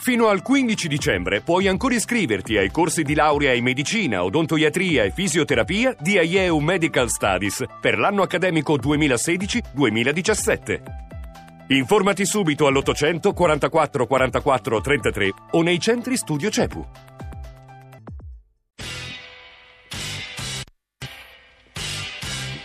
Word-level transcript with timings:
Fino 0.00 0.28
al 0.28 0.40
15 0.40 0.88
dicembre 0.88 1.42
puoi 1.42 1.68
ancora 1.68 1.94
iscriverti 1.94 2.56
ai 2.56 2.70
corsi 2.70 3.02
di 3.02 3.14
laurea 3.14 3.52
in 3.52 3.62
medicina, 3.62 4.24
odontoiatria 4.24 5.04
e 5.04 5.10
fisioterapia 5.10 5.94
di 6.00 6.12
IEU 6.12 6.58
Medical 6.58 7.10
Studies 7.10 7.62
per 7.82 7.98
l'anno 7.98 8.22
accademico 8.22 8.78
2016-2017. 8.78 10.80
Informati 11.68 12.24
subito 12.24 12.66
all'800 12.66 13.34
44 13.34 14.06
44 14.06 14.80
33 14.80 15.32
o 15.50 15.60
nei 15.60 15.78
centri 15.78 16.16
studio 16.16 16.48
CEPU. 16.48 16.86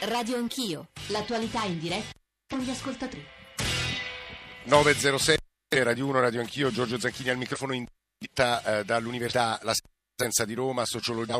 Radio 0.03 0.37
Anch'io, 0.37 0.87
l'attualità 1.07 1.65
in 1.65 1.79
diretta 1.79 2.11
con 2.47 2.59
gli 2.59 2.69
ascoltatori. 2.69 3.25
906 4.63 5.43
Radio 5.67 6.05
1, 6.05 6.19
Radio 6.19 6.41
Anch'io, 6.41 6.71
Giorgio 6.71 6.99
Zanchini 6.99 7.29
al 7.29 7.37
microfono 7.37 7.73
in 7.73 7.85
diretta 8.17 8.79
eh, 8.79 8.85
dall'Università 8.85 9.59
La 9.63 9.73
Sapienza 9.73 10.45
di 10.45 10.53
Roma, 10.53 10.85
sociologia 10.85 11.37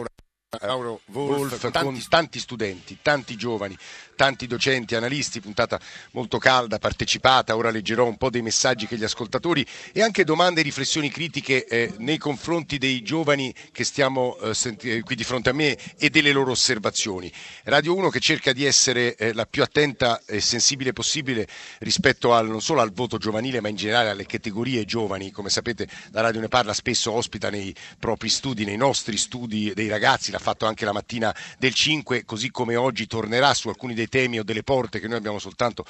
Mauro 0.61 1.01
Wolf, 1.07 1.59
tanti, 1.71 2.05
tanti, 2.07 2.39
studenti, 2.39 2.97
tanti 3.01 3.35
giovani, 3.35 3.77
tanti 4.15 4.47
docenti, 4.47 4.95
analisti, 4.95 5.39
puntata 5.39 5.79
molto 6.11 6.37
calda, 6.37 6.79
partecipata, 6.79 7.55
ora 7.55 7.69
leggerò 7.69 8.05
un 8.05 8.17
po' 8.17 8.29
dei 8.29 8.41
messaggi 8.41 8.87
che 8.87 8.97
gli 8.97 9.03
ascoltatori 9.03 9.65
e 9.91 10.01
anche 10.01 10.23
domande 10.23 10.61
e 10.61 10.63
riflessioni 10.63 11.09
critiche 11.09 11.65
eh, 11.65 11.93
nei 11.97 12.17
confronti 12.17 12.77
dei 12.77 13.01
giovani 13.01 13.53
che 13.71 13.83
stiamo 13.83 14.37
eh, 14.37 14.53
senti- 14.53 14.91
eh, 14.91 15.01
qui 15.01 15.15
di 15.15 15.23
fronte 15.23 15.49
a 15.49 15.53
me 15.53 15.77
e 15.97 16.09
delle 16.09 16.31
loro 16.31 16.51
osservazioni. 16.51 17.31
Radio 17.63 17.95
1 17.95 18.09
che 18.09 18.19
cerca 18.19 18.53
di 18.53 18.65
essere 18.65 19.15
eh, 19.15 19.33
la 19.33 19.45
più 19.45 19.63
attenta 19.63 20.21
e 20.25 20.39
sensibile 20.41 20.93
possibile 20.93 21.47
rispetto 21.79 22.33
al, 22.33 22.47
non 22.47 22.61
solo 22.61 22.81
al 22.81 22.91
voto 22.91 23.17
giovanile 23.17 23.61
ma 23.61 23.69
in 23.69 23.75
generale 23.75 24.09
alle 24.09 24.25
categorie 24.25 24.85
giovani, 24.85 25.31
come 25.31 25.49
sapete 25.49 25.87
la 26.11 26.21
radio 26.21 26.41
ne 26.41 26.47
parla 26.47 26.73
spesso, 26.73 27.11
ospita 27.11 27.49
nei 27.49 27.73
propri 27.99 28.29
studi, 28.29 28.65
nei 28.65 28.77
nostri 28.77 29.17
studi 29.17 29.73
dei 29.73 29.87
ragazzi, 29.87 30.31
l'ha 30.31 30.39
fatto 30.45 30.67
anche 30.67 30.85
la 30.85 30.93
mattina 30.93 31.35
del 31.57 31.73
5, 31.73 32.23
così 32.23 32.51
come 32.51 32.75
oggi 32.75 33.07
tornerà 33.07 33.55
su 33.55 33.67
alcuni 33.69 33.95
dei 33.95 34.07
temi 34.07 34.37
o 34.37 34.43
delle 34.43 34.61
porte 34.61 34.99
che 34.99 35.07
noi 35.07 35.17
abbiamo 35.17 35.39
soltanto 35.39 35.83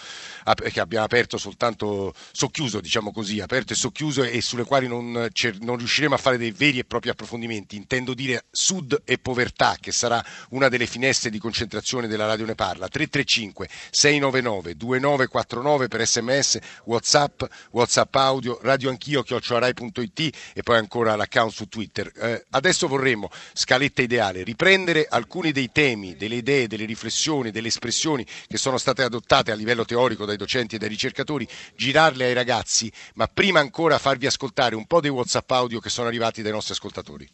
che 0.71 0.79
abbiamo 0.79 1.03
aperto 1.03 1.37
soltanto 1.37 2.13
socchiuso, 2.31 2.79
diciamo 2.79 3.11
così, 3.11 3.41
aperto 3.41 3.73
e 3.73 3.75
socchiuso 3.75 4.23
e 4.23 4.39
sulle 4.41 4.63
quali 4.63 4.87
non, 4.87 5.11
non 5.59 5.77
riusciremo 5.77 6.15
a 6.15 6.17
fare 6.17 6.37
dei 6.37 6.51
veri 6.51 6.79
e 6.79 6.85
propri 6.85 7.09
approfondimenti. 7.09 7.75
Intendo 7.75 8.13
dire 8.13 8.45
sud 8.49 9.01
e 9.03 9.17
povertà, 9.17 9.75
che 9.79 9.91
sarà 9.91 10.23
una 10.49 10.69
delle 10.69 10.85
finestre 10.85 11.29
di 11.29 11.37
concentrazione 11.37 12.07
della 12.07 12.25
Radio 12.25 12.45
Ne 12.45 12.55
Parla. 12.55 12.87
335 12.87 13.67
699 13.91 14.75
2949 14.75 15.87
per 15.87 16.07
sms, 16.07 16.59
whatsapp, 16.85 17.43
whatsapp 17.71 18.15
audio, 18.15 18.59
radio 18.61 18.89
anch'io, 18.89 19.21
chioccioarai.it 19.23 20.35
e 20.53 20.63
poi 20.63 20.77
ancora 20.77 21.15
l'account 21.15 21.51
su 21.51 21.67
Twitter. 21.67 22.11
Eh, 22.15 22.45
adesso 22.51 22.87
vorremmo, 22.87 23.29
scaletta 23.53 24.01
ideale, 24.01 24.34
riprendere 24.43 25.05
alcuni 25.09 25.51
dei 25.51 25.71
temi, 25.71 26.15
delle 26.15 26.35
idee, 26.35 26.67
delle 26.67 26.85
riflessioni, 26.85 27.51
delle 27.51 27.67
espressioni 27.67 28.25
che 28.47 28.57
sono 28.57 28.77
state 28.77 29.03
adottate 29.03 29.51
a 29.51 29.55
livello 29.55 29.85
teorico 29.85 30.25
dai 30.25 30.37
docenti 30.37 30.75
e 30.75 30.77
dai 30.77 30.89
ricercatori, 30.89 31.47
girarle 31.75 32.25
ai 32.25 32.33
ragazzi, 32.33 32.91
ma 33.15 33.27
prima 33.27 33.59
ancora 33.59 33.97
farvi 33.97 34.25
ascoltare 34.25 34.75
un 34.75 34.85
po' 34.85 35.01
dei 35.01 35.11
WhatsApp 35.11 35.49
audio 35.51 35.79
che 35.79 35.89
sono 35.89 36.07
arrivati 36.07 36.41
dai 36.41 36.51
nostri 36.51 36.73
ascoltatori. 36.73 37.27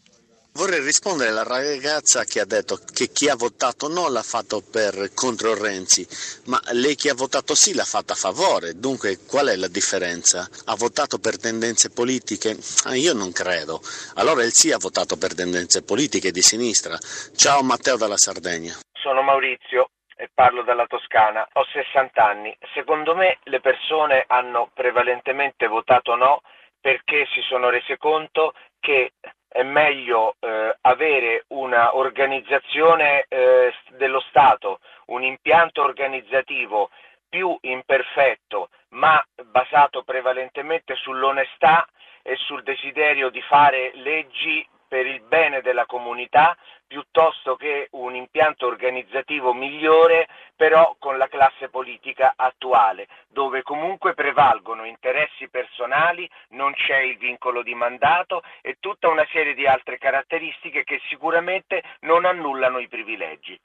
Vorrei 0.54 0.82
rispondere 0.82 1.30
alla 1.30 1.48
ragazza 1.48 2.26
che 2.26 2.42
ha 2.42 2.46
detto 2.46 2.76
che 2.94 3.08
chi 3.08 3.30
ha 3.30 3.36
votato 3.36 3.88
no 3.88 4.10
l'ha 4.10 4.22
fatto 4.22 4.60
per 4.60 5.14
contro 5.16 5.56
Renzi, 5.56 6.06
ma 6.52 6.60
lei 6.74 6.96
che 6.96 7.10
ha 7.10 7.16
votato 7.16 7.56
sì 7.56 7.74
l'ha 7.74 7.86
fatta 7.86 8.12
a 8.12 8.20
favore, 8.20 8.76
dunque 8.76 9.16
qual 9.26 9.48
è 9.48 9.56
la 9.56 9.70
differenza? 9.70 10.46
Ha 10.66 10.76
votato 10.76 11.20
per 11.20 11.40
tendenze 11.40 11.90
politiche? 11.90 12.58
Ah, 12.84 12.96
io 12.96 13.14
non 13.14 13.32
credo. 13.32 13.80
Allora 14.16 14.44
il 14.44 14.52
sì 14.52 14.74
ha 14.74 14.78
votato 14.78 15.16
per 15.16 15.34
tendenze 15.34 15.84
politiche 15.84 16.32
di 16.32 16.42
sinistra. 16.42 16.98
Ciao 17.34 17.64
Matteo 17.64 17.96
dalla 17.96 18.18
Sardegna. 18.18 18.76
Sono 18.92 19.22
Maurizio 19.24 19.92
e 20.18 20.30
parlo 20.34 20.64
dalla 20.64 20.86
Toscana. 20.86 21.48
Ho 21.54 21.64
60 21.64 22.22
anni. 22.22 22.54
Secondo 22.74 23.16
me 23.16 23.40
le 23.44 23.62
persone 23.62 24.26
hanno 24.28 24.70
prevalentemente 24.74 25.68
votato 25.68 26.14
no 26.16 26.42
perché 26.82 27.26
si 27.34 27.40
sono 27.48 27.70
rese 27.70 27.98
conto 27.98 28.54
che 28.82 29.14
è 29.52 29.64
meglio 29.64 30.36
eh, 30.40 30.78
avere 30.82 31.44
una 31.50 31.98
organizzazione 31.98 33.26
eh, 33.28 33.74
dello 33.98 34.22
Stato, 34.30 34.80
un 35.08 35.24
impianto 35.24 35.84
organizzativo 35.84 36.90
più 37.28 37.58
imperfetto, 37.62 38.70
ma 38.90 39.22
basato 39.44 40.04
prevalentemente 40.04 40.96
sull'onestà 40.96 41.86
e 42.22 42.36
sul 42.38 42.64
desiderio 42.64 43.30
di 43.30 43.42
fare 43.42 43.92
leggi 43.96 44.66
per 44.92 45.06
il 45.06 45.22
bene 45.22 45.62
della 45.62 45.86
comunità 45.86 46.58
piuttosto 46.86 47.56
che 47.56 47.88
un 47.92 48.14
impianto 48.14 48.66
organizzativo 48.66 49.54
migliore 49.54 50.28
però 50.54 50.98
con 51.00 51.18
la 51.18 51.30
classe 51.30 51.70
politica 51.70 52.34
attuale, 52.36 53.08
dove 53.30 53.62
comunque 53.62 54.14
prevalgono 54.14 54.84
interessi 54.84 55.48
personali, 55.48 56.30
non 56.50 56.74
c'è 56.74 56.98
il 56.98 57.18
vincolo 57.18 57.64
di 57.64 57.74
mandato 57.74 58.44
e 58.62 58.76
tutta 58.82 59.08
una 59.08 59.26
serie 59.32 59.54
di 59.54 59.66
altre 59.66 59.98
caratteristiche 59.98 60.84
che 60.84 61.00
sicuramente 61.08 61.82
non 62.02 62.26
annullano 62.26 62.80
i 62.80 62.90
privilegi. 62.90 63.58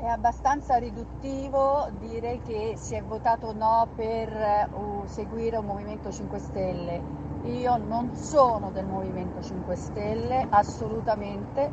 È 0.00 0.06
abbastanza 0.06 0.78
riduttivo 0.78 1.90
dire 2.00 2.40
che 2.46 2.72
si 2.78 2.94
è 2.94 3.02
votato 3.02 3.52
no 3.52 3.92
per 3.94 4.32
uh, 4.72 5.04
seguire 5.04 5.58
un 5.58 5.66
Movimento 5.66 6.10
5 6.10 6.38
Stelle. 6.38 7.33
Io 7.44 7.76
non 7.76 8.16
sono 8.16 8.70
del 8.70 8.86
Movimento 8.86 9.42
5 9.42 9.76
Stelle, 9.76 10.46
assolutamente. 10.48 11.70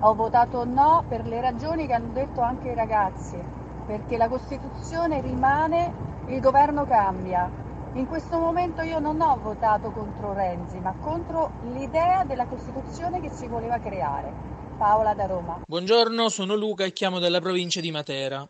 Ho 0.00 0.14
votato 0.14 0.66
no 0.66 1.04
per 1.08 1.26
le 1.26 1.40
ragioni 1.40 1.86
che 1.86 1.94
hanno 1.94 2.12
detto 2.12 2.42
anche 2.42 2.68
i 2.68 2.74
ragazzi, 2.74 3.38
perché 3.86 4.18
la 4.18 4.28
Costituzione 4.28 5.22
rimane, 5.22 6.24
il 6.26 6.40
governo 6.40 6.84
cambia. 6.84 7.50
In 7.94 8.06
questo 8.06 8.38
momento 8.38 8.82
io 8.82 8.98
non 8.98 9.22
ho 9.22 9.38
votato 9.42 9.90
contro 9.90 10.34
Renzi, 10.34 10.78
ma 10.80 10.92
contro 11.00 11.50
l'idea 11.72 12.24
della 12.24 12.46
Costituzione 12.46 13.20
che 13.22 13.30
si 13.30 13.46
voleva 13.46 13.78
creare. 13.78 14.30
Paola 14.76 15.14
da 15.14 15.24
Roma. 15.24 15.62
Buongiorno, 15.66 16.28
sono 16.28 16.54
Luca 16.54 16.84
e 16.84 16.92
chiamo 16.92 17.18
dalla 17.18 17.40
provincia 17.40 17.80
di 17.80 17.90
Matera. 17.90 18.46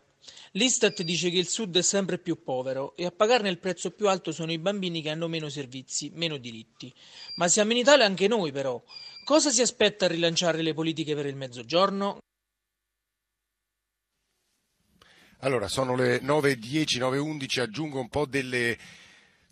L'Istat 0.51 1.01
dice 1.03 1.29
che 1.29 1.37
il 1.37 1.47
Sud 1.47 1.77
è 1.77 1.81
sempre 1.81 2.17
più 2.17 2.43
povero 2.43 2.95
e 2.95 3.05
a 3.05 3.11
pagarne 3.11 3.49
il 3.49 3.59
prezzo 3.59 3.91
più 3.91 4.07
alto 4.07 4.31
sono 4.31 4.51
i 4.51 4.57
bambini 4.57 5.01
che 5.01 5.09
hanno 5.09 5.27
meno 5.27 5.49
servizi, 5.49 6.11
meno 6.13 6.37
diritti. 6.37 6.93
Ma 7.35 7.47
siamo 7.47 7.71
in 7.71 7.77
Italia 7.77 8.05
anche 8.05 8.27
noi 8.27 8.51
però. 8.51 8.81
Cosa 9.23 9.51
si 9.51 9.61
aspetta 9.61 10.05
a 10.05 10.07
rilanciare 10.07 10.61
le 10.61 10.73
politiche 10.73 11.13
per 11.13 11.25
il 11.25 11.35
Mezzogiorno? 11.35 12.19
Allora, 15.41 15.67
sono 15.67 15.95
le 15.95 16.19
9.10, 16.21 16.99
9.11, 16.99 17.59
aggiungo 17.59 17.99
un 17.99 18.09
po' 18.09 18.25
delle 18.25 18.77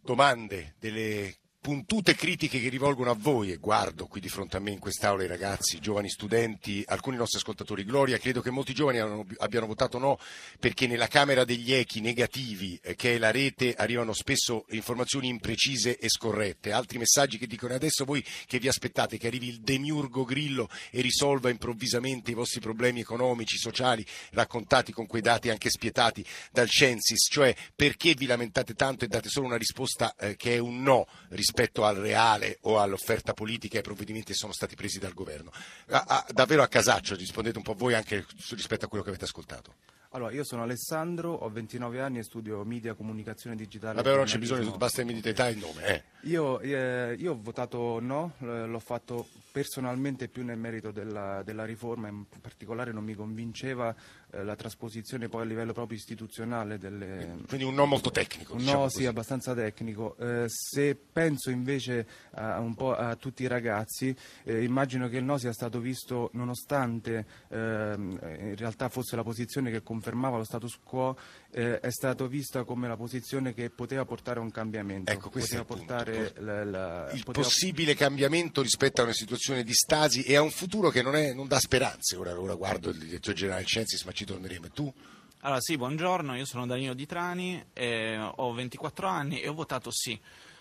domande, 0.02 0.76
delle 0.80 1.36
puntute 1.66 2.14
critiche 2.14 2.60
che 2.60 2.70
rivolgono 2.70 3.10
a 3.10 3.16
voi, 3.18 3.52
e 3.52 3.56
guardo 3.56 4.06
qui 4.06 4.22
di 4.22 4.30
fronte 4.30 4.56
a 4.56 4.60
me 4.60 4.70
in 4.70 4.78
quest'aula 4.78 5.24
i 5.24 5.28
ragazzi, 5.28 5.78
i 5.78 5.80
giovani 5.80 6.10
studenti, 6.10 6.84
alcuni 6.86 7.18
nostri 7.18 7.40
ascoltatori, 7.40 7.84
Gloria, 7.84 8.20
credo 8.20 8.40
che 8.40 8.52
molti 8.52 8.72
giovani 8.72 9.00
abbiano 9.40 9.66
votato 9.66 9.98
no 9.98 10.20
perché 10.60 10.86
nella 10.86 11.08
Camera 11.08 11.44
degli 11.44 11.74
echi 11.74 12.02
negativi, 12.02 12.80
eh, 12.84 12.94
che 12.94 13.16
è 13.16 13.18
la 13.18 13.32
rete, 13.32 13.74
arrivano 13.74 14.14
spesso 14.14 14.66
informazioni 14.70 15.28
imprecise 15.28 15.98
e 15.98 16.08
scorrette, 16.08 16.72
altri 16.72 17.00
messaggi 17.00 17.40
che 17.40 17.48
dicono 17.48 17.74
adesso 17.74 18.06
voi 18.06 18.24
che 18.46 18.60
vi 18.60 18.68
aspettate 18.68 19.18
che 19.18 19.26
arrivi 19.26 19.48
il 19.48 19.62
demiurgo 19.62 20.24
Grillo 20.24 20.70
e 20.92 21.02
risolva 21.02 21.50
improvvisamente 21.50 22.30
i 22.30 22.36
vostri 22.36 22.60
problemi 22.60 23.00
economici, 23.00 23.58
sociali, 23.58 24.06
raccontati 24.34 24.92
con 24.92 25.08
quei 25.08 25.24
dati 25.24 25.50
anche 25.50 25.72
spietati 25.72 26.24
dal 26.52 26.70
Censis, 26.70 27.28
cioè 27.28 27.56
perché 27.76 28.14
vi 28.14 28.28
lamentate 28.28 28.76
tanto 28.76 29.04
e 29.04 29.08
date 29.08 29.30
solo 29.30 29.48
una 29.48 29.58
risposta 29.58 30.16
eh, 30.16 30.36
che 30.36 30.54
è 30.54 30.58
un 30.60 30.84
no 30.84 31.08
rispetto 31.30 31.54
rispetto 31.56 31.86
al 31.86 31.96
reale 31.96 32.58
o 32.64 32.82
all'offerta 32.82 33.34
politica 33.34 33.76
e 33.76 33.78
ai 33.78 33.84
provvedimenti 33.84 34.34
che 34.34 34.38
sono 34.38 34.52
stati 34.52 34.76
presi 34.76 35.00
dal 35.00 35.14
governo. 35.14 35.52
A, 35.88 36.04
a, 36.06 36.26
davvero 36.30 36.62
a 36.62 36.68
casaccio 36.68 37.16
rispondete 37.16 37.58
un 37.58 37.64
po' 37.64 37.74
voi 37.74 37.94
anche 37.94 38.26
rispetto 38.50 38.86
a 38.86 38.88
quello 38.90 39.04
che 39.04 39.10
avete 39.10 39.24
ascoltato. 39.24 39.76
Allora, 40.16 40.32
io 40.32 40.46
sono 40.46 40.64
Alessandro, 40.64 41.34
ho 41.34 41.50
29 41.50 42.00
anni 42.00 42.20
e 42.20 42.24
studio 42.24 42.64
media, 42.64 42.94
comunicazione 42.94 43.54
digitale. 43.58 44.02
Vabbè, 44.02 44.16
non 44.16 44.24
c'è 44.24 44.38
bisogno, 44.38 44.72
basta 44.78 45.02
il 45.02 45.22
età 45.28 45.50
e 45.50 45.52
il 45.52 45.58
nome. 45.58 45.86
Eh. 45.88 46.04
Io, 46.30 46.62
eh, 46.62 47.16
io, 47.20 47.34
ho 47.34 47.40
votato 47.40 48.00
no, 48.00 48.32
l'ho 48.40 48.80
fatto 48.80 49.28
personalmente 49.52 50.28
più 50.28 50.44
nel 50.44 50.58
merito 50.58 50.92
della, 50.92 51.44
della 51.44 51.66
riforma, 51.66 52.08
in 52.08 52.26
particolare 52.42 52.94
non 52.94 53.04
mi 53.04 53.14
convinceva 53.14 53.94
eh, 54.32 54.44
la 54.44 54.56
trasposizione 54.56 55.30
poi 55.30 55.44
a 55.44 55.46
livello 55.46 55.72
proprio 55.72 55.98
istituzionale 55.98 56.78
delle... 56.78 57.38
Quindi 57.48 57.66
un 57.66 57.76
no 57.76 57.86
molto 57.86 58.10
tecnico. 58.10 58.54
Un 58.54 58.60
diciamo 58.60 58.84
no, 58.84 58.90
sì, 58.90 59.06
abbastanza 59.06 59.54
tecnico. 59.54 60.18
Eh, 60.18 60.46
se 60.48 60.96
penso 60.96 61.52
invece 61.52 62.08
a, 62.32 62.60
un 62.60 62.74
po' 62.74 62.96
a 62.96 63.16
tutti 63.18 63.44
i 63.44 63.48
ragazzi, 63.48 64.16
eh, 64.44 64.64
immagino 64.64 65.08
che 65.10 65.18
il 65.18 65.24
no 65.24 65.38
sia 65.38 65.54
stato 65.54 65.80
visto 65.80 66.30
nonostante 66.34 67.26
ehm, 67.50 68.20
in 68.40 68.56
realtà 68.56 68.90
fosse 68.90 69.16
la 69.16 69.24
posizione 69.24 69.72
che 69.72 69.84
conferma 69.84 70.05
confermava 70.06 70.38
lo 70.38 70.44
status 70.44 70.78
quo, 70.84 71.18
eh, 71.52 71.80
è 71.80 71.90
stato 71.90 72.28
vista 72.28 72.64
come 72.64 72.88
la 72.88 72.96
posizione 72.96 73.54
che 73.56 73.72
poteva 73.72 74.06
portare 74.06 74.40
a 74.40 74.44
un 74.44 74.52
cambiamento. 74.52 75.12
Ecco, 75.12 75.30
questo 75.32 75.64
poteva 75.64 75.82
il 75.82 75.88
portare 75.88 76.34
la- 76.38 76.64
la- 76.64 77.12
il 77.12 77.24
poteva- 77.24 77.44
possibile 77.48 77.96
cambiamento 77.96 78.62
rispetto 78.62 79.02
a 79.02 79.06
una 79.06 79.14
situazione 79.14 79.64
di 79.64 79.74
stasi 79.74 80.22
e 80.22 80.36
a 80.36 80.42
un 80.44 80.52
futuro 80.52 80.90
che 80.90 81.02
non, 81.02 81.16
è- 81.16 81.34
non 81.34 81.48
dà 81.48 81.60
speranze. 81.60 82.16
Ora, 82.18 82.40
ora 82.40 82.54
guardo 82.54 82.90
il 82.90 83.00
direttore 83.00 83.36
generale 83.36 83.66
Censis, 83.66 84.04
ma 84.04 84.12
ci 84.12 84.26
torneremo. 84.26 84.68
E 84.68 84.70
tu? 84.70 84.94
Allora 85.40 85.62
sì, 85.62 85.76
buongiorno, 85.78 86.36
io 86.36 86.46
sono 86.46 86.66
Danilo 86.68 86.94
Di 86.94 87.06
Trani, 87.06 87.64
eh, 87.74 88.18
ho 88.18 88.54
24 88.54 89.08
anni 89.08 89.42
e 89.42 89.48
ho 89.48 89.54
votato 89.54 89.90
sì. 89.92 90.20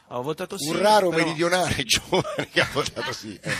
Ho 0.09 0.23
votato 0.23 0.59
sì. 0.59 0.69
un 0.69 0.79
raro 0.79 1.09
però- 1.09 1.25
meridionale 1.25 1.83
giovane 1.85 2.49
che 2.53 2.61
ha 2.61 2.69
votato 2.73 3.13
sì. 3.13 3.39
eh. 3.41 3.53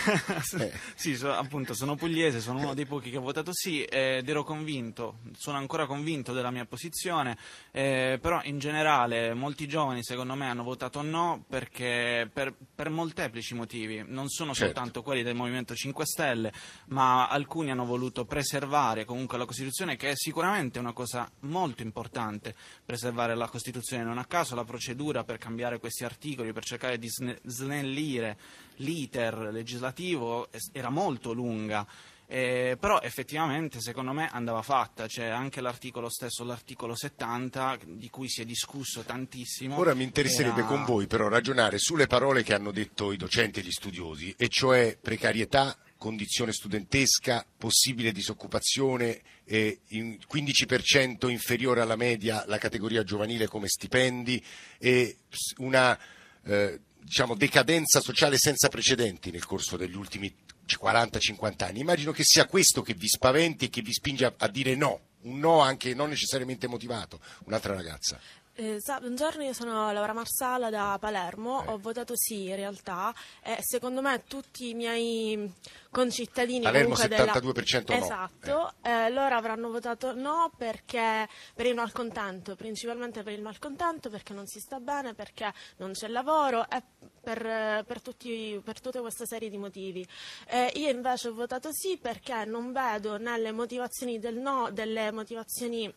Eh. 0.65 0.71
sì, 0.95 1.15
so- 1.15 1.33
appunto, 1.33 1.73
sono 1.73 1.95
pugliese, 1.95 2.39
sono 2.39 2.59
uno 2.59 2.73
dei 2.73 2.85
pochi 2.85 3.09
che 3.09 3.17
ha 3.17 3.21
votato 3.21 3.49
sì 3.51 3.83
ed 3.83 4.29
ero 4.29 4.43
convinto, 4.43 5.17
sono 5.35 5.57
ancora 5.57 5.85
convinto 5.85 6.33
della 6.33 6.51
mia 6.51 6.65
posizione, 6.65 7.37
eh, 7.71 8.19
però 8.21 8.41
in 8.43 8.59
generale 8.59 9.33
molti 9.33 9.67
giovani 9.67 10.03
secondo 10.03 10.35
me 10.35 10.47
hanno 10.47 10.63
votato 10.63 11.01
no 11.01 11.43
perché 11.49 12.29
per, 12.31 12.53
per 12.73 12.89
molteplici 12.89 13.53
motivi, 13.55 14.03
non 14.07 14.29
sono 14.29 14.53
Certo. 14.53 14.73
soltanto 14.73 15.01
quelli 15.01 15.23
del 15.23 15.35
Movimento 15.35 15.73
5 15.75 16.05
Stelle, 16.05 16.53
ma 16.87 17.27
alcuni 17.27 17.71
hanno 17.71 17.85
voluto 17.85 18.23
preservare 18.25 19.03
comunque 19.03 19.37
la 19.37 19.45
Costituzione 19.45 19.95
che 19.97 20.11
è 20.11 20.15
sicuramente 20.15 20.79
una 20.79 20.93
cosa 20.93 21.29
molto 21.41 21.81
importante, 21.81 22.53
preservare 22.85 23.35
la 23.35 23.49
Costituzione, 23.49 24.03
non 24.03 24.19
a 24.19 24.25
caso 24.25 24.55
la 24.55 24.63
procedura 24.63 25.23
per 25.23 25.37
cambiare 25.37 25.79
questi 25.79 26.03
articoli, 26.05 26.33
per 26.35 26.65
cercare 26.65 26.97
di 26.97 27.07
sne- 27.07 27.39
snellire 27.43 28.37
l'iter 28.77 29.49
legislativo 29.51 30.49
era 30.71 30.89
molto 30.89 31.31
lunga. 31.33 31.85
Eh, 32.27 32.75
però 32.79 33.01
effettivamente 33.01 33.79
secondo 33.79 34.11
me 34.11 34.27
andava 34.31 34.63
fatta, 34.63 35.05
c'è 35.05 35.25
anche 35.27 35.61
l'articolo 35.61 36.09
stesso, 36.09 36.43
l'articolo 36.43 36.95
70, 36.95 37.77
di 37.85 38.09
cui 38.09 38.27
si 38.29 38.41
è 38.41 38.45
discusso 38.45 39.01
tantissimo. 39.01 39.77
Ora 39.77 39.93
mi 39.93 40.03
interesserebbe 40.03 40.61
Era- 40.61 40.67
con 40.67 40.83
voi 40.85 41.05
però 41.05 41.27
ragionare 41.27 41.77
sulle 41.77 42.07
parole 42.07 42.41
che 42.41 42.55
hanno 42.55 42.71
detto 42.71 43.11
i 43.11 43.17
docenti 43.17 43.59
e 43.59 43.63
gli 43.63 43.71
studiosi, 43.71 44.33
e 44.37 44.47
cioè 44.49 44.97
precarietà, 44.99 45.77
condizione 45.97 46.51
studentesca, 46.51 47.45
possibile 47.57 48.11
disoccupazione, 48.11 49.21
eh, 49.45 49.81
in 49.89 50.17
15% 50.27 51.29
inferiore 51.29 51.81
alla 51.81 51.95
media 51.95 52.43
la 52.47 52.57
categoria 52.57 53.03
giovanile 53.03 53.47
come 53.47 53.67
stipendi 53.67 54.43
e 54.79 55.17
ps- 55.29 55.53
una 55.57 55.97
eh, 56.45 56.79
diciamo, 56.99 57.35
decadenza 57.35 57.99
sociale 57.99 58.37
senza 58.37 58.69
precedenti 58.69 59.31
nel 59.31 59.45
corso 59.45 59.77
degli 59.77 59.95
ultimi 59.95 60.33
40-50 60.67 61.63
anni. 61.63 61.79
Immagino 61.79 62.11
che 62.11 62.23
sia 62.23 62.45
questo 62.45 62.81
che 62.81 62.93
vi 62.93 63.07
spaventi 63.07 63.65
e 63.65 63.69
che 63.69 63.81
vi 63.81 63.93
spinge 63.93 64.25
a, 64.25 64.33
a 64.37 64.47
dire 64.47 64.75
no, 64.75 65.01
un 65.21 65.39
no 65.39 65.59
anche 65.59 65.93
non 65.93 66.09
necessariamente 66.09 66.67
motivato. 66.67 67.19
Un'altra 67.45 67.73
ragazza. 67.73 68.19
Eh, 68.57 68.77
sa- 68.79 69.01
buongiorno, 69.01 69.43
io 69.43 69.51
sono 69.51 69.91
Laura 69.91 70.13
Marsala 70.13 70.69
da 70.69 70.95
Palermo, 70.97 71.61
Eh. 71.65 71.71
ho 71.71 71.77
votato 71.77 72.13
sì 72.15 72.47
in 72.47 72.55
realtà 72.55 73.13
e 73.43 73.57
secondo 73.59 74.01
me 74.01 74.23
tutti 74.29 74.69
i 74.69 74.73
miei 74.73 75.51
concittadini 75.91 76.61
Palermo 76.63 76.93
comunque 76.95 77.17
della... 77.17 77.33
72% 77.33 77.83
no. 77.89 78.01
Esatto, 78.01 78.73
eh, 78.81 79.09
loro 79.09 79.35
avranno 79.35 79.69
votato 79.69 80.13
no 80.15 80.53
perché 80.57 81.27
per 81.53 81.65
il 81.65 81.75
malcontento, 81.75 82.55
principalmente 82.55 83.23
per 83.23 83.33
il 83.33 83.41
malcontento 83.41 84.09
perché 84.09 84.31
non 84.31 84.47
si 84.47 84.61
sta 84.61 84.79
bene, 84.79 85.13
perché 85.13 85.53
non 85.77 85.91
c'è 85.91 86.07
lavoro 86.07 86.65
e 86.69 86.81
per, 87.21 87.45
eh, 87.45 87.83
per 87.85 88.01
tutti- 88.01 88.61
per 88.63 88.79
tutta 88.79 89.01
questa 89.01 89.25
serie 89.25 89.49
di 89.49 89.57
motivi. 89.57 90.07
Eh, 90.47 90.71
io 90.75 90.89
invece 90.89 91.27
ho 91.27 91.33
votato 91.33 91.71
sì 91.73 91.97
perché 91.97 92.45
non 92.45 92.71
vedo 92.71 93.17
nelle 93.17 93.51
motivazioni 93.51 94.17
del 94.17 94.37
no 94.37 94.69
delle 94.71 95.11
motivazioni 95.11 95.93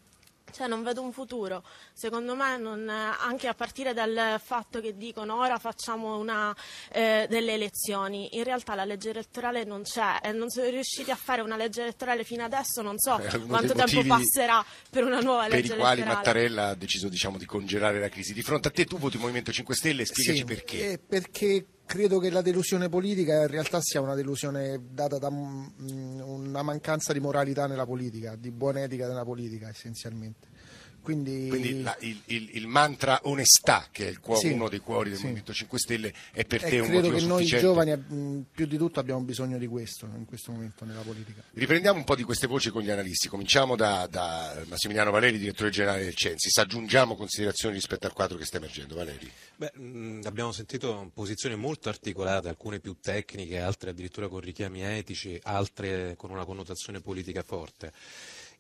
cioè 0.53 0.67
non 0.67 0.83
vedo 0.83 1.03
un 1.03 1.13
futuro, 1.13 1.63
secondo 1.93 2.35
me 2.35 2.57
non- 2.59 2.89
anche 2.89 3.49
a 3.49 3.55
partire 3.55 3.95
dal 3.95 4.41
fatto 4.43 4.81
che 4.81 4.97
dicono 4.97 5.37
ora 5.39 5.59
facciamo 5.59 6.17
una, 6.19 6.55
eh, 6.93 7.27
delle 7.29 7.55
elezioni, 7.55 8.37
in 8.37 8.45
realtà 8.45 8.75
la 8.75 8.85
legge 8.85 9.11
elettorale 9.11 9.65
non 9.65 9.83
c'è 9.83 10.19
e 10.23 10.33
non 10.33 10.49
sono 10.51 10.69
riusciti 10.69 11.11
a 11.11 11.17
fare 11.17 11.41
una 11.43 11.57
legge 11.57 11.83
elettorale 11.83 12.25
fino 12.25 12.45
adesso, 12.45 12.83
non 12.83 12.99
so 12.99 13.15
uno 13.15 13.47
quanto 13.47 13.75
tempo 13.75 14.03
passerà 14.07 14.65
per 14.91 15.05
una 15.05 15.21
nuova 15.21 15.43
Per 15.45 15.53
legge 15.53 15.73
i 15.75 15.77
quali 15.77 16.01
elettorale. 16.01 16.15
Mattarella 16.17 16.69
ha 16.69 16.75
deciso 16.75 17.09
diciamo, 17.09 17.39
di 17.39 17.45
congelare 17.47 18.01
la 18.01 18.09
crisi. 18.09 18.33
Di 18.33 18.43
fronte 18.43 18.69
a 18.69 18.71
te 18.71 18.85
tu 18.85 18.99
voti 18.99 19.17
il 19.17 19.21
Movimento 19.23 19.53
5 19.53 19.75
Stelle, 19.75 20.05
spiegaci 20.05 20.39
Sì, 20.39 20.45
perché. 20.45 20.91
eh, 20.93 20.99
perché 20.99 21.67
credo 21.89 22.19
che 22.19 22.29
la 22.29 22.43
delusione 22.43 22.91
politica 22.91 23.41
in 23.41 23.47
realtà 23.47 23.79
sia 23.81 24.03
una 24.03 24.15
delusione 24.15 24.79
data 24.91 25.17
da 25.17 25.31
mm, 25.31 26.21
una 26.21 26.63
mancanza 26.63 27.15
di 27.15 27.19
moralità 27.19 27.67
nella 27.67 27.87
politica, 27.87 28.37
di 28.37 28.51
buona 28.51 28.83
etica 28.83 29.09
nella 29.09 29.25
politica 29.25 29.71
essenzialmente. 29.71 30.49
Quindi, 31.09 31.47
Quindi 31.49 31.81
la- 31.83 31.97
il, 32.01 32.21
il- 32.27 32.51
il 32.57 32.67
mantra 32.67 33.19
onestà, 33.23 33.89
che 33.91 34.07
è 34.09 34.11
il 34.11 34.21
cuo- 34.21 34.37
Sì, 34.37 34.49
uno 34.51 34.69
dei 34.69 34.81
cuori 34.81 35.09
del 35.09 35.17
sì. 35.17 35.25
Movimento 35.25 35.55
5 35.55 35.79
Stelle, 35.79 36.13
è 36.33 36.45
per 36.45 36.63
eh, 36.67 36.69
te 36.69 36.79
un 36.81 36.87
credo 36.89 37.09
motivo 37.09 37.17
che 37.17 37.25
noi 37.25 37.45
giovani 37.47 37.97
mm, 37.97 38.41
più 38.53 38.67
di 38.67 38.77
tutto 38.77 39.01
abbiamo 39.01 39.21
bisogno 39.23 39.57
di 39.57 39.67
questo 39.67 40.05
in 40.05 40.27
questo 40.27 40.53
momento 40.53 40.85
nella 40.85 41.01
politica. 41.01 41.43
Riprendiamo 41.55 41.99
un 41.99 42.05
po' 42.05 42.15
di 42.15 42.25
queste 42.25 42.47
voci 42.47 42.69
con 42.69 42.83
gli 42.83 42.91
analisti. 42.91 43.29
Cominciamo 43.29 43.75
da, 43.75 44.07
da 44.11 44.63
Massimiliano 44.67 45.11
Valeri, 45.11 45.39
direttore 45.39 45.71
generale 45.71 46.05
del 46.05 46.15
Censis. 46.15 46.55
Aggiungiamo 46.59 47.17
considerazioni 47.17 47.75
rispetto 47.75 48.07
al 48.07 48.13
quadro 48.13 48.37
che 48.37 48.45
sta 48.45 48.59
emergendo. 48.59 48.95
Valeri. 48.95 49.31
Beh, 49.57 49.73
mh, 49.79 50.21
abbiamo 50.25 50.53
sentito 50.53 51.11
posizioni 51.15 51.57
molto 51.57 51.89
articolate, 51.89 52.49
alcune 52.51 52.81
più 52.81 52.97
tecniche, 53.01 53.59
altre 53.61 53.91
addirittura 53.91 54.29
con 54.29 54.41
richiami 54.41 54.83
etici, 54.83 55.41
altre 55.45 56.17
con 56.19 56.31
una 56.31 56.45
connotazione 56.45 57.01
politica 57.01 57.43
forte. 57.43 57.93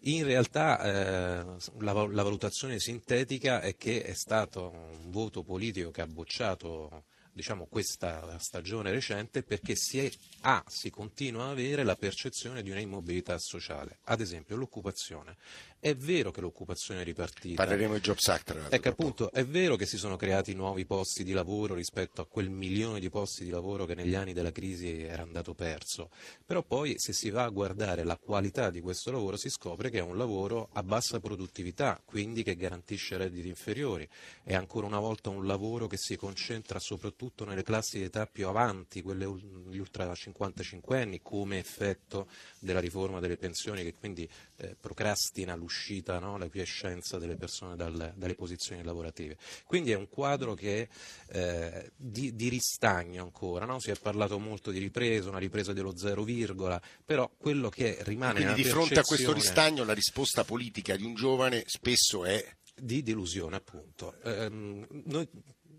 In 0.03 0.25
realtà 0.25 0.81
eh, 0.81 1.57
la, 1.79 1.93
la 1.93 2.23
valutazione 2.23 2.79
sintetica 2.79 3.61
è 3.61 3.77
che 3.77 4.03
è 4.03 4.13
stato 4.15 4.71
un 4.71 5.11
voto 5.11 5.43
politico 5.43 5.91
che 5.91 6.03
ha 6.03 6.07
bocciato 6.07 7.05
diciamo, 7.39 7.67
questa 7.67 8.37
stagione 8.41 8.91
recente 8.91 9.45
perché 9.45 9.77
si, 9.77 10.01
è- 10.01 10.11
ha, 10.41 10.65
si 10.67 10.91
continua 10.91 11.45
a 11.45 11.51
avere 11.51 11.85
la 11.85 11.95
percezione 11.95 12.63
di 12.63 12.71
una 12.71 12.81
immobilità 12.81 13.39
sociale. 13.39 13.99
Ad 14.05 14.21
esempio 14.21 14.57
l'occupazione. 14.57 15.37
È 15.81 15.95
vero 15.95 16.33
che 16.33 16.41
l'occupazione 16.41 17.03
è 17.03 17.05
ripartita. 17.05 17.63
Parleremo 17.63 17.95
di 17.95 18.01
Jobs 18.01 18.27
Act. 18.27 18.45
tra 18.47 18.69
Ecco 18.69 18.89
appunto, 18.89 19.31
è 19.31 19.45
vero 19.45 19.77
che 19.77 19.87
si 19.87 19.97
sono 19.97 20.17
creati 20.17 20.53
nuovi 20.53 20.85
posti 20.85 21.23
di 21.23 21.31
lavoro 21.31 21.75
rispetto 21.75 22.21
a 22.21 22.27
quel 22.27 22.51
milione 22.51 22.99
di 22.99 23.09
posti 23.09 23.45
di 23.45 23.51
lavoro 23.51 23.87
che 23.87 23.95
negli 23.95 24.17
anni 24.17 24.33
della 24.33 24.51
crisi 24.51 25.03
era 25.03 25.23
andato 25.23 25.55
perso, 25.55 26.11
però 26.45 26.65
poi 26.65 26.99
se 26.99 27.13
si 27.13 27.31
va 27.31 27.45
a 27.45 27.49
guardare 27.51 28.03
la 28.03 28.17
qualità 28.17 28.71
di 28.71 28.81
questo 28.81 29.13
lavoro 29.13 29.37
si 29.37 29.51
scopre 29.51 29.89
che 29.89 29.99
è 29.99 30.03
un 30.03 30.17
lavoro 30.17 30.69
a 30.73 30.83
bassa 30.83 31.21
produttività, 31.21 32.03
quindi 32.05 32.43
che 32.43 32.57
garantisce 32.57 33.17
redditi 33.17 33.47
inferiori, 33.47 34.09
è 34.43 34.55
ancora 34.55 34.87
una 34.87 34.99
volta 34.99 35.31
un 35.31 35.47
lavoro 35.47 35.87
che 35.87 35.97
si 35.97 36.17
concentra 36.17 36.81
soprattutto 36.81 37.45
nelle 37.45 37.63
classi 37.63 37.99
di 37.99 38.05
età 38.05 38.27
più 38.27 38.49
avanti, 38.49 39.01
quelle 39.01 39.27
gli 39.69 39.79
ultra 39.79 40.13
55 40.13 41.01
anni, 41.01 41.21
come 41.23 41.59
effetto 41.59 42.27
della 42.59 42.81
riforma 42.81 43.21
delle 43.21 43.37
pensioni 43.37 43.85
che 43.85 43.95
quindi 43.95 44.29
eh, 44.57 44.75
procrastina 44.81 45.55
l'uscita, 45.69 46.19
no, 46.19 46.39
la 46.39 46.49
quiescenza 46.49 47.19
delle 47.19 47.37
persone 47.37 47.77
dal- 47.77 48.15
dalle 48.17 48.35
posizioni 48.35 48.83
lavorative. 48.83 49.37
Quindi 49.67 49.93
è 49.93 49.95
un 49.97 50.09
quadro 50.09 50.55
che 50.55 50.89
eh, 51.29 51.93
di, 51.95 52.35
di 52.35 52.49
ristagno 52.49 53.23
ancora, 53.23 53.67
no? 53.67 53.79
si 53.79 53.91
è 53.91 53.95
parlato 54.01 54.39
molto 54.39 54.71
di 54.71 54.79
ripresa, 54.79 55.29
una 55.29 55.39
ripresa 55.39 55.75
dello 55.75 55.95
zero 55.97 56.25
virgola, 56.25 56.81
però 57.05 57.31
quello 57.37 57.69
che 57.69 57.99
rimane 58.01 58.41
Quindi 58.41 58.55
di 58.55 58.63
nella 58.63 58.75
fronte 58.75 58.99
a 58.99 59.05
questo 59.05 59.33
percezione- 59.33 59.41
ristagno 59.41 59.85
la 59.85 59.93
risposta 59.93 60.45
politica 60.45 60.97
di 60.97 61.05
un 61.05 61.15
giovane 61.15 61.65
spesso 61.67 62.25
è 62.25 62.43
di 62.75 63.03
delusione, 63.03 63.57
appunto. 63.57 64.15
Ehm, 64.23 64.87
noi 65.05 65.29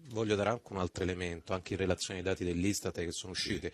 voglio 0.10 0.36
dare 0.36 0.50
anche 0.50 0.72
un 0.74 0.80
altro 0.80 1.04
elemento, 1.04 1.54
anche 1.54 1.74
in 1.74 1.80
relazione 1.80 2.20
ai 2.20 2.26
dati 2.26 2.44
dell'Istat 2.44 3.00
che 3.00 3.12
sono 3.12 3.32
usciti, 3.32 3.72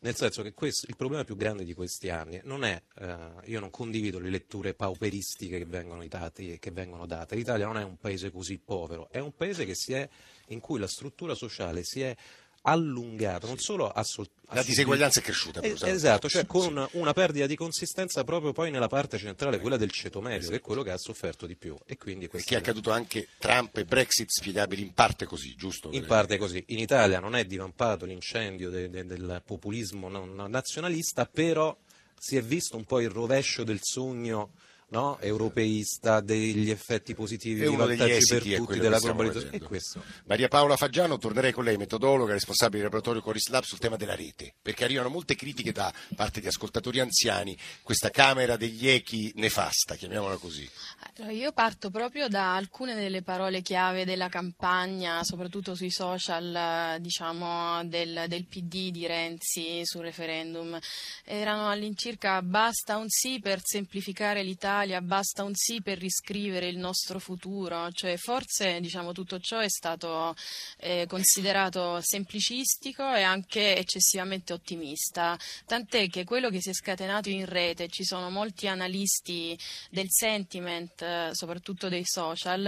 nel 0.00 0.14
senso 0.14 0.42
che 0.42 0.52
questo- 0.52 0.86
il 0.88 0.96
problema 0.96 1.24
più 1.24 1.36
grande 1.36 1.64
di 1.64 1.74
questi 1.74 2.08
anni 2.08 2.40
non 2.44 2.64
è, 2.64 2.80
eh, 3.00 3.16
io 3.44 3.60
non 3.60 3.70
condivido 3.70 4.18
le 4.18 4.30
letture 4.30 4.74
pauperistiche 4.74 5.58
che 5.58 5.64
vengono, 5.64 6.06
dati, 6.06 6.58
che 6.58 6.70
vengono 6.70 7.06
date, 7.06 7.34
l'Italia 7.34 7.66
non 7.66 7.78
è 7.78 7.82
un 7.84 7.98
paese 7.98 8.30
così 8.30 8.58
povero, 8.58 9.08
è 9.10 9.18
un 9.18 9.34
paese 9.34 9.64
è, 9.92 10.08
in 10.48 10.60
cui 10.60 10.78
la 10.78 10.86
struttura 10.86 11.34
sociale 11.34 11.82
si 11.82 12.02
è 12.02 12.16
allungata, 12.62 13.46
non 13.46 13.58
solo 13.58 13.88
ha 13.90 14.02
sol- 14.02 14.28
la 14.50 14.62
diseguaglianza 14.62 15.20
è 15.20 15.22
cresciuta. 15.22 15.60
eh, 15.60 15.72
un 15.80 15.88
Esatto, 15.88 16.28
cioè 16.28 16.46
con 16.46 16.88
una, 16.92 17.12
perdita 17.12 17.46
di 17.46 17.54
consistenza 17.56 18.24
proprio 18.24 18.52
poi 18.52 18.70
nella 18.70 18.88
parte 18.88 19.18
centrale, 19.18 19.58
quella 19.60 19.76
del 19.76 19.90
ceto 19.90 20.20
medio, 20.20 20.48
che 20.48 20.56
è 20.56 20.60
quello 20.60 20.82
che 20.82 20.90
ha 20.90 20.96
sofferto 20.96 21.46
di 21.46 21.54
più. 21.56 21.76
E 21.86 21.96
quindi 21.96 22.28
questa 22.28 22.48
che 22.48 22.54
è 22.56 22.58
accaduto 22.58 22.90
anche 22.90 23.28
Trump 23.38 23.76
e 23.76 23.84
Brexit 23.84 24.30
spiegabili 24.30 24.82
in 24.82 24.94
parte 24.94 25.26
così, 25.26 25.54
giusto? 25.54 25.90
in 25.92 26.06
parte 26.06 26.38
così. 26.38 26.62
In 26.68 26.78
Italia 26.78 27.20
non 27.20 27.36
è 27.36 27.44
divampato 27.44 28.04
l'incendio 28.06 28.70
de- 28.70 28.88
de- 28.88 29.04
del 29.04 29.42
populismo 29.44 30.08
non- 30.08 30.34
nazionalista, 30.48 31.26
però 31.26 31.76
si 32.18 32.36
è 32.36 32.42
visto 32.42 32.76
un 32.76 32.84
po' 32.84 33.00
il 33.00 33.10
rovescio 33.10 33.64
del 33.64 33.80
sogno 33.82 34.52
no? 34.90 35.18
europeista 35.20 36.20
degli 36.20 36.70
effetti 36.70 37.14
positivi, 37.14 37.60
E 37.60 37.68
di 37.68 37.74
uno 37.74 37.86
degli 37.86 37.98
vantaggi 37.98 38.18
esiti 38.18 38.48
per 38.48 38.52
è 38.52 38.56
tutti 38.56 38.66
quello 38.66 38.82
della 38.82 38.98
globalizzazione. 38.98 39.56
E. 39.56 40.00
Maria 40.26 40.48
Paola 40.48 40.76
Faggiano, 40.76 41.18
tornerei 41.18 41.52
con 41.52 41.64
lei, 41.64 41.76
metodologa, 41.76 42.32
responsabile 42.32 42.82
del 42.82 42.84
laboratorio 42.84 43.22
Coris 43.22 43.48
Lab 43.48 43.64
sul 43.64 43.78
tema 43.78 43.96
della 43.96 44.14
rete, 44.14 44.54
perché 44.60 44.84
arrivano 44.84 45.08
molte 45.08 45.34
critiche 45.34 45.72
da 45.72 45.92
parte 46.14 46.40
di 46.40 46.46
ascoltatori 46.46 47.00
anziani, 47.00 47.56
questa 47.82 48.10
camera 48.10 48.56
degli 48.56 48.88
echi 48.88 49.32
nefasta, 49.36 49.94
chiamiamola 49.94 50.36
così. 50.36 50.68
Allora, 51.16 51.32
io 51.32 51.52
parto 51.52 51.90
proprio 51.90 52.28
da 52.28 52.54
alcune 52.54 52.94
delle 52.94 53.22
parole 53.22 53.60
chiave 53.62 54.04
della 54.04 54.28
campagna, 54.28 55.22
soprattutto 55.24 55.74
sui 55.74 55.90
social, 55.90 56.96
diciamo, 57.00 57.84
del, 57.84 58.24
del 58.28 58.46
PD 58.46 58.90
di 58.90 59.06
Renzi 59.06 59.80
sul 59.84 60.02
referendum. 60.02 60.78
Erano 61.24 61.68
all'incirca 61.68 62.40
basta 62.42 62.96
un 62.96 63.08
sì 63.08 63.40
per 63.40 63.60
semplificare 63.62 64.42
l'Italia, 64.42 64.77
basta 65.02 65.42
un 65.42 65.54
sì 65.54 65.80
per 65.82 65.98
riscrivere 65.98 66.68
il 66.68 66.78
nostro 66.78 67.18
futuro. 67.18 67.90
Cioè, 67.92 68.16
forse 68.16 68.80
diciamo, 68.80 69.12
tutto 69.12 69.38
ciò 69.40 69.58
è 69.58 69.68
stato 69.68 70.34
eh, 70.78 71.06
considerato 71.08 72.00
semplicistico 72.00 73.14
e 73.14 73.22
anche 73.22 73.76
eccessivamente 73.76 74.52
ottimista. 74.52 75.36
Tant'è 75.66 76.08
che 76.08 76.24
quello 76.24 76.50
che 76.50 76.60
si 76.60 76.70
è 76.70 76.72
scatenato 76.74 77.28
in 77.28 77.44
rete, 77.46 77.88
ci 77.88 78.04
sono 78.04 78.30
molti 78.30 78.68
analisti 78.68 79.58
del 79.90 80.06
sentiment, 80.08 81.30
soprattutto 81.32 81.88
dei 81.88 82.04
social. 82.04 82.66